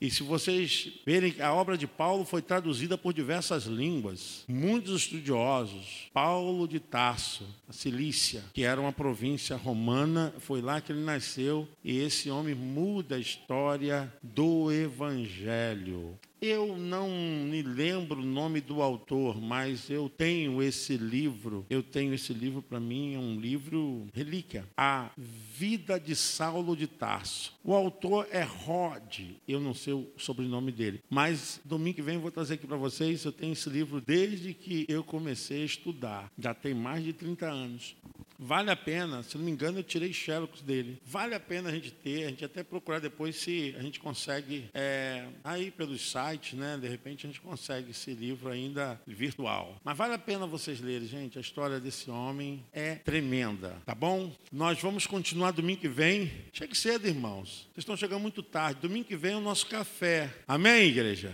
E 0.00 0.10
se 0.10 0.22
vocês 0.22 1.00
verem, 1.06 1.40
a 1.40 1.54
obra 1.54 1.78
de 1.78 1.86
Paulo 1.86 2.24
foi 2.24 2.42
traduzida 2.42 2.98
por 2.98 3.14
diversas 3.14 3.64
línguas. 3.64 4.44
Muitos 4.48 5.02
estudiosos, 5.02 6.10
Paulo 6.12 6.68
de 6.68 6.80
Tarso, 6.80 7.46
a 7.68 7.72
Cilícia, 7.72 8.44
que 8.52 8.64
era 8.64 8.80
uma 8.80 8.92
província 8.92 9.56
romana, 9.56 10.34
foi 10.40 10.60
lá 10.60 10.80
que 10.80 10.92
ele 10.92 11.00
nasceu, 11.00 11.68
e 11.82 11.98
esse 11.98 12.28
homem 12.28 12.54
muda 12.54 13.16
a 13.16 13.20
história 13.20 14.12
do 14.22 14.70
evangelho. 14.70 16.18
Eu 16.46 16.76
não 16.76 17.08
me 17.08 17.62
lembro 17.62 18.20
o 18.20 18.24
nome 18.24 18.60
do 18.60 18.82
autor, 18.82 19.40
mas 19.40 19.88
eu 19.88 20.10
tenho 20.10 20.62
esse 20.62 20.94
livro. 20.94 21.64
Eu 21.70 21.82
tenho 21.82 22.12
esse 22.12 22.34
livro 22.34 22.60
para 22.60 22.78
mim, 22.78 23.14
é 23.14 23.18
um 23.18 23.40
livro 23.40 24.06
relíquia. 24.12 24.68
A 24.76 25.10
Vida 25.16 25.98
de 25.98 26.14
Saulo 26.14 26.76
de 26.76 26.86
Tarso. 26.86 27.54
O 27.64 27.72
autor 27.72 28.28
é 28.30 28.42
Rod, 28.42 29.20
eu 29.48 29.58
não 29.58 29.72
sei 29.72 29.94
o 29.94 30.06
sobrenome 30.18 30.70
dele, 30.70 31.02
mas 31.08 31.62
domingo 31.64 31.96
que 31.96 32.02
vem 32.02 32.16
eu 32.16 32.20
vou 32.20 32.30
trazer 32.30 32.54
aqui 32.54 32.66
para 32.66 32.76
vocês. 32.76 33.24
Eu 33.24 33.32
tenho 33.32 33.54
esse 33.54 33.70
livro 33.70 34.02
desde 34.02 34.52
que 34.52 34.84
eu 34.86 35.02
comecei 35.02 35.62
a 35.62 35.64
estudar. 35.64 36.30
Já 36.38 36.52
tem 36.52 36.74
mais 36.74 37.02
de 37.02 37.14
30 37.14 37.46
anos. 37.46 37.96
Vale 38.38 38.70
a 38.70 38.76
pena, 38.76 39.22
se 39.22 39.36
não 39.36 39.44
me 39.44 39.50
engano, 39.50 39.78
eu 39.78 39.82
tirei 39.82 40.12
Xerox 40.12 40.60
dele. 40.60 41.00
Vale 41.04 41.34
a 41.34 41.40
pena 41.40 41.68
a 41.68 41.72
gente 41.72 41.90
ter, 41.90 42.24
a 42.24 42.28
gente 42.28 42.44
até 42.44 42.62
procurar 42.62 42.98
depois 42.98 43.36
se 43.36 43.74
a 43.78 43.82
gente 43.82 44.00
consegue, 44.00 44.68
é, 44.74 45.26
aí 45.42 45.70
pelos 45.70 46.10
sites, 46.10 46.54
né? 46.58 46.76
De 46.80 46.88
repente 46.88 47.26
a 47.26 47.28
gente 47.30 47.40
consegue 47.40 47.90
esse 47.90 48.12
livro 48.12 48.50
ainda 48.50 49.00
virtual. 49.06 49.80
Mas 49.84 49.96
vale 49.96 50.14
a 50.14 50.18
pena 50.18 50.46
vocês 50.46 50.80
lerem, 50.80 51.06
gente. 51.06 51.38
A 51.38 51.40
história 51.40 51.78
desse 51.78 52.10
homem 52.10 52.64
é 52.72 52.96
tremenda, 52.96 53.76
tá 53.86 53.94
bom? 53.94 54.32
Nós 54.52 54.80
vamos 54.80 55.06
continuar 55.06 55.52
domingo 55.52 55.80
que 55.80 55.88
vem. 55.88 56.30
Chegue 56.52 56.76
cedo, 56.76 57.06
irmãos. 57.06 57.68
Vocês 57.72 57.78
estão 57.78 57.96
chegando 57.96 58.20
muito 58.20 58.42
tarde. 58.42 58.80
Domingo 58.80 59.06
que 59.06 59.16
vem 59.16 59.32
é 59.32 59.36
o 59.36 59.40
nosso 59.40 59.66
café. 59.66 60.32
Amém, 60.46 60.88
igreja? 60.88 61.32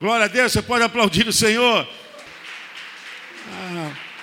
Glória 0.00 0.26
a 0.26 0.28
Deus, 0.28 0.52
você 0.52 0.62
pode 0.62 0.84
aplaudir 0.84 1.26
o 1.26 1.32
Senhor. 1.32 1.88
Ah. 3.48 4.13